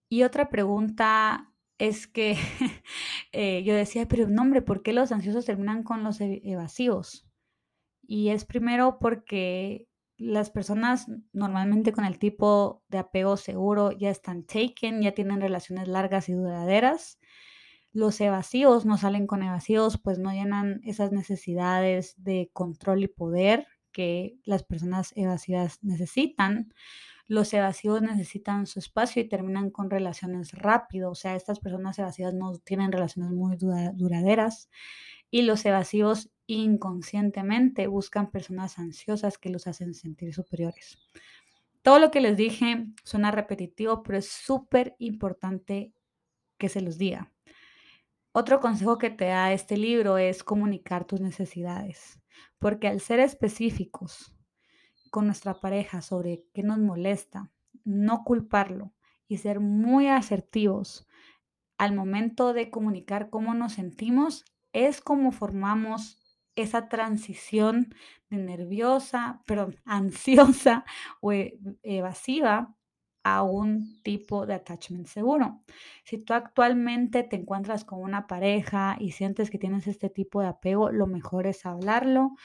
Y 0.10 0.24
otra 0.24 0.50
pregunta 0.50 1.52
es 1.78 2.08
que 2.08 2.38
eh, 3.32 3.64
yo 3.64 3.76
decía, 3.76 4.08
pero 4.08 4.28
no, 4.28 4.42
hombre, 4.42 4.62
¿por 4.62 4.82
qué 4.82 4.94
los 4.94 5.12
ansiosos 5.12 5.46
terminan 5.46 5.84
con 5.84 6.04
los 6.04 6.22
e-, 6.22 6.42
evasivos? 6.44 7.28
Y 8.02 8.30
es 8.30 8.46
primero 8.46 9.00
porque 9.00 9.88
las 10.18 10.50
personas 10.50 11.08
normalmente 11.32 11.94
con 11.94 12.06
el 12.06 12.20
tipo 12.20 12.84
de 12.90 12.98
apego 12.98 13.38
seguro 13.38 13.92
ya 13.92 14.10
están 14.10 14.44
taken, 14.44 15.02
ya 15.02 15.14
tienen 15.14 15.42
relaciones 15.42 15.88
largas 15.88 16.30
y 16.30 16.34
duraderas. 16.34 17.20
Los 17.94 18.20
evasivos 18.22 18.86
no 18.86 18.98
salen 18.98 19.28
con 19.28 19.44
evasivos, 19.44 20.00
pues 20.00 20.20
no 20.20 20.32
llenan 20.32 20.82
esas 20.84 21.12
necesidades 21.12 22.16
de 22.18 22.50
control 22.54 23.04
y 23.04 23.08
poder 23.08 23.68
que 23.92 24.38
las 24.44 24.64
personas 24.64 25.14
evasivas 25.16 25.84
necesitan. 25.84 26.74
Los 27.28 27.54
evasivos 27.54 28.02
necesitan 28.02 28.68
su 28.68 28.80
espacio 28.80 29.22
y 29.22 29.28
terminan 29.28 29.70
con 29.70 29.90
relaciones 29.90 30.54
rápido, 30.54 31.12
o 31.12 31.16
sea, 31.16 31.36
estas 31.36 31.60
personas 31.60 32.00
evasivas 32.00 32.34
no 32.34 32.58
tienen 32.60 32.92
relaciones 32.92 33.32
muy 33.34 33.58
duraderas 33.58 34.70
y 35.30 35.44
los 35.44 35.66
evasivos 35.66 36.30
inconscientemente 36.48 37.88
buscan 37.88 38.32
personas 38.32 38.80
ansiosas 38.80 39.38
que 39.38 39.50
los 39.50 39.68
hacen 39.68 39.94
sentir 39.94 40.34
superiores. 40.34 40.98
Todo 41.82 42.00
lo 42.00 42.12
que 42.12 42.22
les 42.22 42.38
dije 42.38 42.88
suena 43.04 43.32
repetitivo, 43.32 44.04
pero 44.04 44.18
es 44.18 44.30
súper 44.30 44.96
importante 45.00 45.94
que 46.58 46.70
se 46.70 46.82
los 46.82 46.98
diga. 46.98 47.32
Otro 48.32 48.60
consejo 48.60 48.98
que 48.98 49.10
te 49.10 49.26
da 49.26 49.52
este 49.52 49.78
libro 49.78 50.18
es 50.18 50.44
comunicar 50.44 51.06
tus 51.06 51.22
necesidades, 51.22 52.20
porque 52.60 52.88
al 52.88 53.00
ser 53.00 53.20
específicos 53.20 54.36
con 55.10 55.26
nuestra 55.26 55.60
pareja 55.60 56.02
sobre 56.02 56.44
qué 56.54 56.64
nos 56.64 56.78
molesta, 56.78 57.52
no 57.84 58.24
culparlo 58.24 58.94
y 59.28 59.38
ser 59.38 59.60
muy 59.60 60.08
asertivos 60.08 61.08
al 61.78 61.96
momento 61.96 62.54
de 62.54 62.70
comunicar 62.70 63.30
cómo 63.30 63.54
nos 63.54 63.74
sentimos, 63.74 64.46
es 64.74 65.02
como 65.02 65.32
formamos 65.32 66.18
esa 66.58 66.90
transición 66.90 67.94
de 68.30 68.38
nerviosa, 68.38 69.42
perdón, 69.46 69.80
ansiosa 69.86 70.86
o 71.22 71.32
e, 71.32 71.60
evasiva 71.84 72.76
a 73.24 73.44
un 73.44 74.02
tipo 74.04 74.46
de 74.46 74.54
attachment 74.54 75.08
seguro. 75.08 75.62
Si 76.06 76.18
tú 76.18 76.34
actualmente 76.34 77.24
te 77.24 77.36
encuentras 77.36 77.84
con 77.84 78.02
una 78.02 78.26
pareja 78.26 78.96
y 79.00 79.12
sientes 79.12 79.52
que 79.52 79.58
tienes 79.60 79.88
este 79.88 80.10
tipo 80.10 80.42
de 80.42 80.48
apego, 80.48 80.92
lo 80.92 81.08
mejor 81.08 81.46
es 81.46 81.66
hablarlo. 81.66 82.36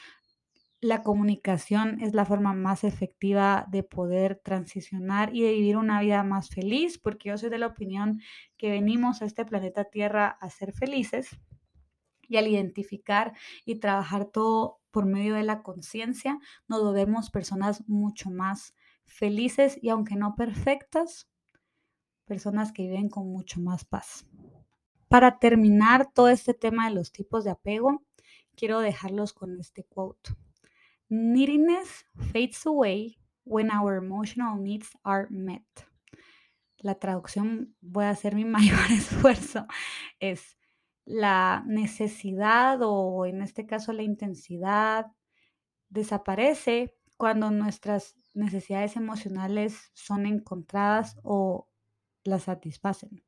La 0.81 1.05
comunicación 1.05 2.01
es 2.01 2.15
la 2.15 2.25
forma 2.25 2.53
más 2.53 2.83
efectiva 2.83 3.67
de 3.71 3.85
poder 3.85 4.41
transicionar 4.43 5.33
y 5.33 5.43
de 5.43 5.53
vivir 5.53 5.77
una 5.77 6.01
vida 6.01 6.25
más 6.25 6.49
feliz, 6.51 6.99
porque 6.99 7.29
yo 7.29 7.39
soy 7.39 7.51
de 7.51 7.59
la 7.59 7.69
opinión 7.69 8.21
que 8.57 8.71
venimos 8.71 9.23
a 9.23 9.27
este 9.27 9.45
planeta 9.45 9.85
Tierra 9.85 10.37
a 10.41 10.51
ser 10.51 10.73
felices 10.73 11.39
y 12.33 12.39
al 12.39 12.49
identificar 12.49 13.35
y 13.67 13.75
trabajar 13.75 14.25
todo 14.25 14.81
por 14.91 15.05
medio 15.05 15.35
de 15.35 15.43
la 15.43 15.63
conciencia, 15.63 16.39
nos 16.67 16.83
volvemos 16.83 17.31
personas 17.31 17.87
mucho 17.87 18.31
más 18.31 18.75
felices 19.05 19.79
y 19.83 19.91
aunque 19.91 20.17
no 20.17 20.35
perfectas, 20.35 21.29
personas 22.25 22.73
que 22.73 22.85
viven 22.85 23.11
con 23.11 23.31
mucho 23.31 23.61
más 23.61 23.85
paz. 23.85 24.27
Para 25.09 25.39
terminar 25.39 26.11
todo 26.11 26.31
este 26.31 26.55
tema 26.55 26.89
de 26.89 26.95
los 26.95 27.13
tipos 27.13 27.45
de 27.45 27.51
apego, 27.51 28.03
quiero 28.57 28.81
dejarlos 28.81 29.35
con 29.35 29.61
este 29.61 29.85
quote. 29.85 30.31
Neediness 31.11 32.07
fades 32.33 32.65
away 32.65 33.19
when 33.45 33.71
our 33.71 33.97
emotional 33.97 34.59
needs 34.59 34.89
are 35.03 35.27
met. 35.29 35.67
La 36.79 36.95
traducción, 36.95 37.77
voy 37.83 38.05
a 38.05 38.11
hacer 38.11 38.35
mi 38.35 38.45
mayor 38.47 38.91
esfuerzo, 38.91 39.67
es 40.19 40.57
la 41.05 41.65
necesidad 41.67 42.79
o 42.83 43.27
en 43.27 43.43
este 43.43 43.67
caso 43.67 43.93
la 43.93 44.03
intensidad 44.03 45.13
desaparece 45.89 46.95
cuando 47.17 47.51
nuestras 47.51 48.17
necesidades 48.35 48.97
emocionales 48.97 49.91
son 49.95 50.27
encontradas 50.27 51.19
o 51.23 51.69
las 52.25 52.45
satisfacen. 52.45 53.23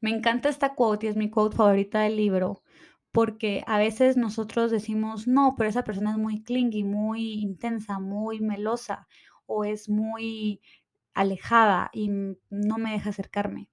Me 0.00 0.10
encanta 0.10 0.48
esta 0.48 0.74
quote 0.74 1.06
y 1.06 1.10
es 1.10 1.16
mi 1.16 1.30
quote 1.30 1.56
favorita 1.56 2.00
del 2.00 2.16
libro 2.16 2.62
porque 3.12 3.62
a 3.68 3.78
veces 3.78 4.16
nosotros 4.16 4.72
decimos, 4.72 5.28
no, 5.28 5.54
pero 5.56 5.70
esa 5.70 5.84
persona 5.84 6.10
es 6.10 6.18
muy 6.18 6.42
clingy, 6.42 6.82
muy 6.82 7.34
intensa, 7.34 8.00
muy 8.00 8.40
melosa 8.40 9.06
o 9.46 9.64
es 9.64 9.88
muy 9.88 10.60
alejada 11.14 11.90
y 11.92 12.08
no 12.08 12.78
me 12.78 12.90
deja 12.90 13.10
acercarme. 13.10 13.68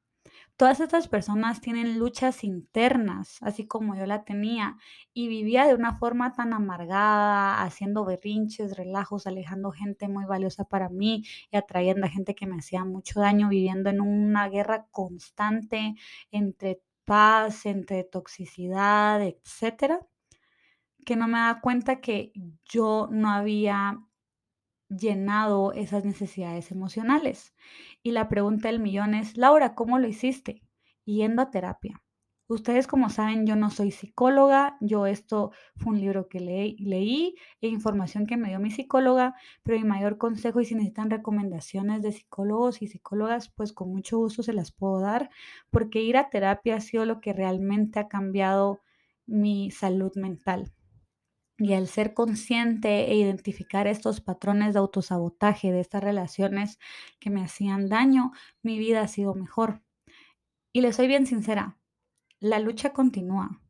Todas 0.58 0.80
estas 0.80 1.08
personas 1.08 1.60
tienen 1.60 1.98
luchas 1.98 2.44
internas, 2.44 3.38
así 3.42 3.66
como 3.66 3.96
yo 3.96 4.06
la 4.06 4.24
tenía, 4.24 4.78
y 5.14 5.28
vivía 5.28 5.66
de 5.66 5.74
una 5.74 5.98
forma 5.98 6.34
tan 6.34 6.54
amargada, 6.54 7.64
haciendo 7.64 8.06
berrinches, 8.06 8.78
relajos, 8.78 9.26
alejando 9.26 9.72
gente 9.72 10.08
muy 10.08 10.26
valiosa 10.26 10.66
para 10.66 10.90
mí 10.90 11.24
y 11.52 11.58
atrayendo 11.58 12.06
a 12.06 12.10
gente 12.10 12.36
que 12.36 12.46
me 12.46 12.58
hacía 12.58 12.86
mucho 12.86 13.20
daño, 13.20 13.50
viviendo 13.50 13.90
en 13.90 14.02
una 14.02 14.50
guerra 14.50 14.86
constante 14.92 15.96
entre 16.30 16.82
paz, 17.06 17.66
entre 17.66 18.04
toxicidad, 18.04 19.22
etcétera, 19.24 20.00
que 21.06 21.16
no 21.16 21.28
me 21.28 21.40
da 21.40 21.60
cuenta 21.62 22.02
que 22.02 22.32
yo 22.66 23.08
no 23.12 23.30
había 23.32 24.00
llenado 24.92 25.74
esas 25.74 26.06
necesidades 26.06 26.72
emocionales. 26.72 27.54
Y 28.04 28.12
la 28.12 28.30
pregunta 28.30 28.68
del 28.68 28.80
millón 28.80 29.16
es, 29.16 29.38
Laura, 29.38 29.76
¿cómo 29.76 30.00
lo 30.00 30.08
hiciste? 30.08 30.62
Yendo 31.06 31.42
a 31.42 31.50
terapia. 31.50 32.02
Ustedes 32.48 32.86
como 32.86 33.10
saben, 33.10 33.48
yo 33.48 33.56
no 33.56 33.70
soy 33.70 33.92
psicóloga, 33.92 34.76
yo 34.82 35.06
esto 35.06 35.52
fue 35.78 35.94
un 35.94 36.02
libro 36.02 36.28
que 36.28 36.42
leí 36.42 37.36
e 37.62 37.68
información 37.70 38.26
que 38.26 38.36
me 38.36 38.50
dio 38.50 38.60
mi 38.60 38.72
psicóloga, 38.72 39.36
pero 39.64 39.78
mi 39.78 39.86
mayor 39.86 40.18
consejo 40.18 40.60
y 40.60 40.66
si 40.66 40.76
necesitan 40.76 41.10
recomendaciones 41.10 42.02
de 42.02 42.12
psicólogos 42.12 42.82
y 42.82 42.88
psicólogas, 42.88 43.54
pues 43.56 43.72
con 43.72 43.90
mucho 43.90 44.18
gusto 44.18 44.44
se 44.44 44.52
las 44.52 44.74
puedo 44.74 45.00
dar, 45.00 45.30
porque 45.70 46.02
ir 46.02 46.18
a 46.18 46.30
terapia 46.30 46.76
ha 46.76 46.82
sido 46.82 47.06
lo 47.06 47.22
que 47.22 47.32
realmente 47.32 48.00
ha 48.00 48.10
cambiado 48.10 48.82
mi 49.26 49.72
salud 49.72 50.12
mental. 50.16 50.74
Y 51.62 51.74
al 51.74 51.88
ser 51.88 52.16
consciente 52.16 53.12
e 53.12 53.16
identificar 53.16 53.86
estos 53.86 54.20
patrones 54.20 54.74
de 54.74 54.80
autosabotaje 54.80 55.72
de 55.72 55.80
estas 55.80 56.04
relaciones 56.04 56.80
que 57.20 57.30
me 57.30 57.44
hacían 57.44 57.88
daño, 57.88 58.32
mi 58.64 58.80
vida 58.80 59.02
ha 59.02 59.08
sido 59.08 59.36
mejor. 59.36 59.84
Y 60.74 60.82
le 60.82 60.92
soy 60.92 61.06
bien 61.06 61.28
sincera, 61.28 61.78
la 62.40 62.58
lucha 62.58 62.94
continúa. 62.94 63.62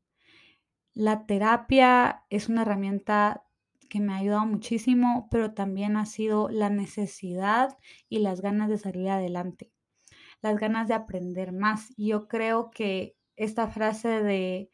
La 0.94 1.26
terapia 1.26 2.24
es 2.30 2.48
una 2.48 2.62
herramienta 2.62 3.44
que 3.90 4.00
me 4.00 4.14
ha 4.14 4.18
ayudado 4.20 4.46
muchísimo, 4.46 5.28
pero 5.30 5.54
también 5.54 5.98
ha 5.98 6.06
sido 6.06 6.48
la 6.48 6.70
necesidad 6.70 7.78
y 8.08 8.20
las 8.20 8.40
ganas 8.40 8.70
de 8.70 8.78
salir 8.78 9.10
adelante, 9.10 9.74
las 10.42 10.56
ganas 10.58 10.88
de 10.88 10.94
aprender 10.94 11.52
más. 11.52 11.92
Y 11.98 12.12
yo 12.12 12.30
creo 12.30 12.72
que 12.72 13.18
esta 13.36 13.68
frase 13.68 14.24
de 14.24 14.70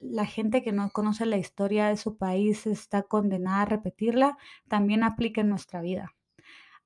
la 0.00 0.26
gente 0.26 0.62
que 0.62 0.72
no 0.72 0.90
conoce 0.90 1.26
la 1.26 1.36
historia 1.36 1.88
de 1.88 1.96
su 1.96 2.16
país 2.16 2.66
está 2.66 3.02
condenada 3.02 3.62
a 3.62 3.66
repetirla, 3.66 4.38
también 4.68 5.04
aplica 5.04 5.42
en 5.42 5.50
nuestra 5.50 5.80
vida. 5.80 6.14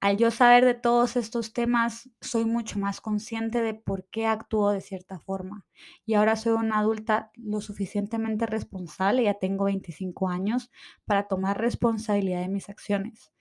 Al 0.00 0.18
yo 0.18 0.30
saber 0.30 0.66
de 0.66 0.74
todos 0.74 1.16
estos 1.16 1.54
temas, 1.54 2.10
soy 2.20 2.44
mucho 2.44 2.78
más 2.78 3.00
consciente 3.00 3.62
de 3.62 3.72
por 3.72 4.04
qué 4.10 4.26
actúo 4.26 4.70
de 4.70 4.82
cierta 4.82 5.18
forma. 5.18 5.64
Y 6.04 6.14
ahora 6.14 6.36
soy 6.36 6.52
una 6.52 6.80
adulta 6.80 7.30
lo 7.36 7.62
suficientemente 7.62 8.44
responsable, 8.44 9.22
ya 9.24 9.34
tengo 9.34 9.64
25 9.64 10.28
años, 10.28 10.70
para 11.06 11.26
tomar 11.26 11.58
responsabilidad 11.58 12.42
de 12.42 12.48
mis 12.48 12.68
acciones. 12.68 13.32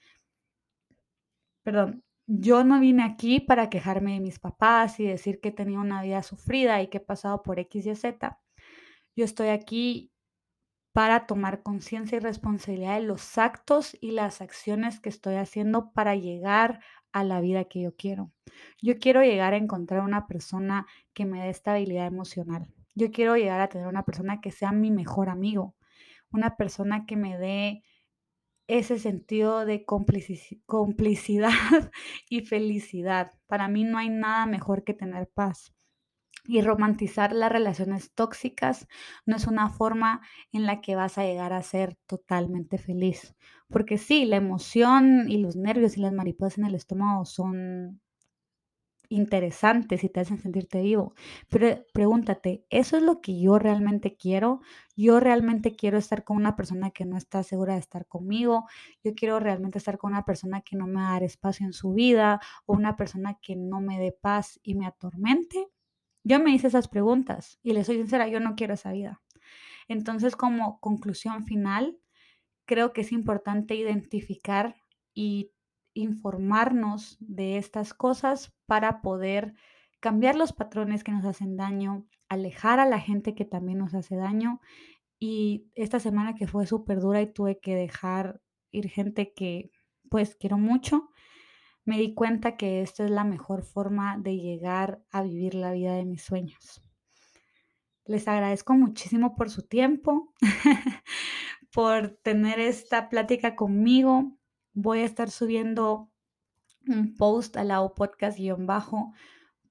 Perdón, 1.63 2.03
yo 2.27 2.63
no 2.63 2.79
vine 2.79 3.03
aquí 3.03 3.41
para 3.41 3.69
quejarme 3.69 4.13
de 4.13 4.19
mis 4.21 4.39
papás 4.39 4.99
y 4.99 5.05
decir 5.05 5.41
que 5.41 5.51
tenía 5.51 5.79
una 5.79 6.01
vida 6.01 6.23
sufrida 6.23 6.81
y 6.81 6.87
que 6.87 6.97
he 6.99 7.01
pasado 7.01 7.43
por 7.43 7.59
X 7.59 7.85
y 7.85 7.95
Z. 7.95 8.39
Yo 9.15 9.25
estoy 9.25 9.49
aquí 9.49 10.11
para 10.93 11.25
tomar 11.25 11.63
conciencia 11.63 12.17
y 12.17 12.19
responsabilidad 12.19 12.95
de 12.95 13.05
los 13.05 13.37
actos 13.37 13.97
y 13.99 14.11
las 14.11 14.41
acciones 14.41 14.99
que 14.99 15.09
estoy 15.09 15.35
haciendo 15.35 15.91
para 15.91 16.15
llegar 16.15 16.81
a 17.11 17.23
la 17.23 17.41
vida 17.41 17.65
que 17.65 17.81
yo 17.81 17.95
quiero. 17.95 18.31
Yo 18.81 18.99
quiero 18.99 19.23
llegar 19.23 19.53
a 19.53 19.57
encontrar 19.57 20.01
una 20.01 20.27
persona 20.27 20.85
que 21.13 21.25
me 21.25 21.41
dé 21.41 21.49
estabilidad 21.49 22.07
emocional. 22.07 22.67
Yo 22.95 23.11
quiero 23.11 23.35
llegar 23.35 23.59
a 23.59 23.69
tener 23.69 23.87
una 23.87 24.05
persona 24.05 24.39
que 24.39 24.51
sea 24.51 24.71
mi 24.71 24.91
mejor 24.91 25.29
amigo, 25.29 25.75
una 26.31 26.57
persona 26.57 27.05
que 27.05 27.15
me 27.15 27.37
dé 27.37 27.83
ese 28.67 28.99
sentido 28.99 29.65
de 29.65 29.85
complicidad 29.85 31.51
y 32.29 32.41
felicidad. 32.41 33.31
Para 33.47 33.67
mí 33.67 33.83
no 33.83 33.97
hay 33.97 34.09
nada 34.09 34.45
mejor 34.45 34.83
que 34.83 34.93
tener 34.93 35.27
paz. 35.27 35.73
Y 36.45 36.61
romantizar 36.61 37.31
las 37.33 37.51
relaciones 37.51 38.13
tóxicas 38.13 38.87
no 39.25 39.37
es 39.37 39.47
una 39.47 39.69
forma 39.69 40.21
en 40.51 40.65
la 40.65 40.81
que 40.81 40.95
vas 40.95 41.17
a 41.17 41.23
llegar 41.23 41.53
a 41.53 41.61
ser 41.63 41.95
totalmente 42.05 42.77
feliz. 42.77 43.35
Porque 43.69 43.97
sí, 43.97 44.25
la 44.25 44.37
emoción 44.37 45.29
y 45.29 45.37
los 45.37 45.55
nervios 45.55 45.97
y 45.97 46.01
las 46.01 46.13
mariposas 46.13 46.57
en 46.59 46.65
el 46.65 46.75
estómago 46.75 47.25
son 47.25 48.01
interesantes 49.09 50.03
y 50.03 50.09
te 50.09 50.19
hacen 50.21 50.39
sentirte 50.39 50.81
vivo. 50.81 51.13
Pero 51.49 51.85
pregúntate, 51.93 52.65
¿eso 52.69 52.97
es 52.97 53.03
lo 53.03 53.21
que 53.21 53.39
yo 53.39 53.59
realmente 53.59 54.15
quiero? 54.17 54.61
Yo 54.95 55.19
realmente 55.19 55.75
quiero 55.75 55.97
estar 55.97 56.23
con 56.23 56.37
una 56.37 56.55
persona 56.55 56.91
que 56.91 57.05
no 57.05 57.17
está 57.17 57.43
segura 57.43 57.73
de 57.75 57.79
estar 57.79 58.07
conmigo. 58.07 58.65
Yo 59.03 59.13
quiero 59.15 59.39
realmente 59.39 59.77
estar 59.77 59.97
con 59.97 60.11
una 60.11 60.25
persona 60.25 60.61
que 60.61 60.75
no 60.75 60.87
me 60.87 60.95
va 60.95 61.09
a 61.09 61.13
dar 61.13 61.23
espacio 61.23 61.65
en 61.65 61.73
su 61.73 61.93
vida 61.93 62.41
o 62.65 62.73
una 62.73 62.95
persona 62.97 63.37
que 63.41 63.55
no 63.55 63.81
me 63.81 63.99
dé 63.99 64.11
paz 64.11 64.59
y 64.63 64.75
me 64.75 64.87
atormente. 64.87 65.67
Yo 66.23 66.39
me 66.39 66.51
hice 66.51 66.67
esas 66.67 66.87
preguntas 66.87 67.59
y 67.63 67.73
le 67.73 67.83
soy 67.83 67.97
sincera, 67.97 68.27
yo 68.27 68.39
no 68.39 68.55
quiero 68.55 68.73
esa 68.73 68.91
vida. 68.91 69.21
Entonces, 69.87 70.35
como 70.35 70.79
conclusión 70.79 71.45
final, 71.45 71.97
creo 72.65 72.93
que 72.93 73.01
es 73.01 73.11
importante 73.11 73.75
identificar 73.75 74.75
y 75.13 75.51
informarnos 75.93 77.17
de 77.19 77.57
estas 77.57 77.93
cosas 77.93 78.53
para 78.65 79.01
poder 79.01 79.53
cambiar 79.99 80.35
los 80.35 80.53
patrones 80.53 81.03
que 81.03 81.11
nos 81.11 81.25
hacen 81.25 81.55
daño, 81.55 82.05
alejar 82.29 82.79
a 82.79 82.85
la 82.85 82.99
gente 82.99 83.35
que 83.35 83.45
también 83.45 83.77
nos 83.77 83.93
hace 83.93 84.15
daño. 84.15 84.59
Y 85.19 85.67
esta 85.75 85.99
semana 85.99 86.35
que 86.35 86.47
fue 86.47 86.65
súper 86.65 86.99
dura 86.99 87.21
y 87.21 87.31
tuve 87.31 87.59
que 87.59 87.75
dejar 87.75 88.41
ir 88.71 88.89
gente 88.89 89.33
que 89.33 89.71
pues 90.09 90.35
quiero 90.35 90.57
mucho, 90.57 91.09
me 91.85 91.97
di 91.97 92.13
cuenta 92.13 92.55
que 92.55 92.81
esta 92.81 93.05
es 93.05 93.11
la 93.11 93.23
mejor 93.23 93.63
forma 93.63 94.17
de 94.17 94.37
llegar 94.37 95.01
a 95.11 95.23
vivir 95.23 95.55
la 95.55 95.71
vida 95.71 95.95
de 95.95 96.05
mis 96.05 96.23
sueños. 96.23 96.81
Les 98.05 98.27
agradezco 98.27 98.73
muchísimo 98.73 99.35
por 99.35 99.49
su 99.49 99.63
tiempo, 99.63 100.33
por 101.73 102.09
tener 102.21 102.59
esta 102.59 103.09
plática 103.09 103.55
conmigo. 103.55 104.37
Voy 104.73 104.99
a 104.99 105.05
estar 105.05 105.29
subiendo 105.29 106.09
un 106.87 107.15
post 107.15 107.55
al 107.57 107.69
lado 107.69 107.93
podcast-bajo 107.95 109.13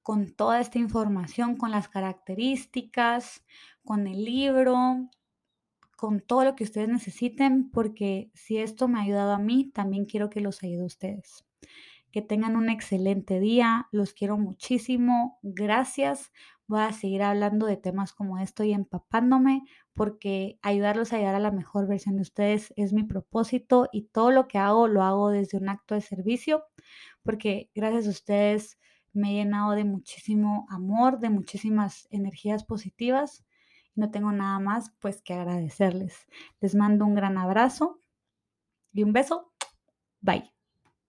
con 0.03 0.33
toda 0.35 0.61
esta 0.61 0.79
información, 0.79 1.57
con 1.57 1.71
las 1.71 1.89
características, 1.89 3.45
con 3.85 4.07
el 4.07 4.25
libro, 4.25 5.09
con 5.97 6.21
todo 6.21 6.45
lo 6.45 6.57
que 6.57 6.65
ustedes 6.65 6.89
necesiten, 6.89 7.71
porque 7.71 8.31
si 8.35 8.59
esto 8.59 8.89
me 8.89 8.99
ha 8.99 9.03
ayudado 9.03 9.33
a 9.33 9.39
mí, 9.39 9.71
también 9.71 10.05
quiero 10.05 10.31
que 10.31 10.41
los 10.41 10.63
ayude 10.63 10.83
a 10.83 10.87
ustedes. 10.87 11.45
Que 12.13 12.23
tengan 12.23 12.57
un 12.57 12.69
excelente 12.69 13.41
día. 13.41 13.89
Los 13.91 14.13
quiero 14.13 14.39
muchísimo. 14.39 15.39
Gracias. 15.43 16.31
Voy 16.67 16.81
a 16.81 16.93
seguir 16.93 17.23
hablando 17.23 17.67
de 17.67 17.77
temas 17.77 18.13
como 18.13 18.39
esto 18.39 18.65
y 18.65 18.73
empapándome 18.73 19.63
porque 19.95 20.59
ayudarlos 20.63 21.13
a 21.13 21.19
llegar 21.19 21.35
a 21.35 21.41
la 21.41 21.51
mejor 21.51 21.87
versión 21.87 22.17
de 22.17 22.23
ustedes 22.23 22.73
es 22.77 22.93
mi 22.93 23.03
propósito 23.03 23.89
y 23.93 24.05
todo 24.05 24.31
lo 24.31 24.49
que 24.49 24.59
hago 24.59 24.89
lo 24.89 25.03
hago 25.03 25.29
desde 25.31 25.59
un 25.59 25.69
acto 25.69 25.95
de 25.95 26.01
servicio 26.01 26.65
porque 27.23 27.71
gracias 27.75 28.07
a 28.07 28.11
ustedes 28.11 28.79
me 29.13 29.31
he 29.31 29.35
llenado 29.35 29.73
de 29.73 29.85
muchísimo 29.85 30.67
amor, 30.71 31.19
de 31.19 31.31
muchísimas 31.31 32.09
energías 32.11 32.65
positivas. 32.65 33.45
No 33.95 34.11
tengo 34.11 34.33
nada 34.33 34.59
más 34.59 34.93
pues 35.01 35.21
que 35.23 35.35
agradecerles. 35.35 36.27
Les 36.61 36.75
mando 36.75 37.05
un 37.05 37.15
gran 37.15 37.37
abrazo 37.37 37.99
y 38.93 39.03
un 39.03 39.13
beso. 39.13 39.53
Bye. 40.21 40.52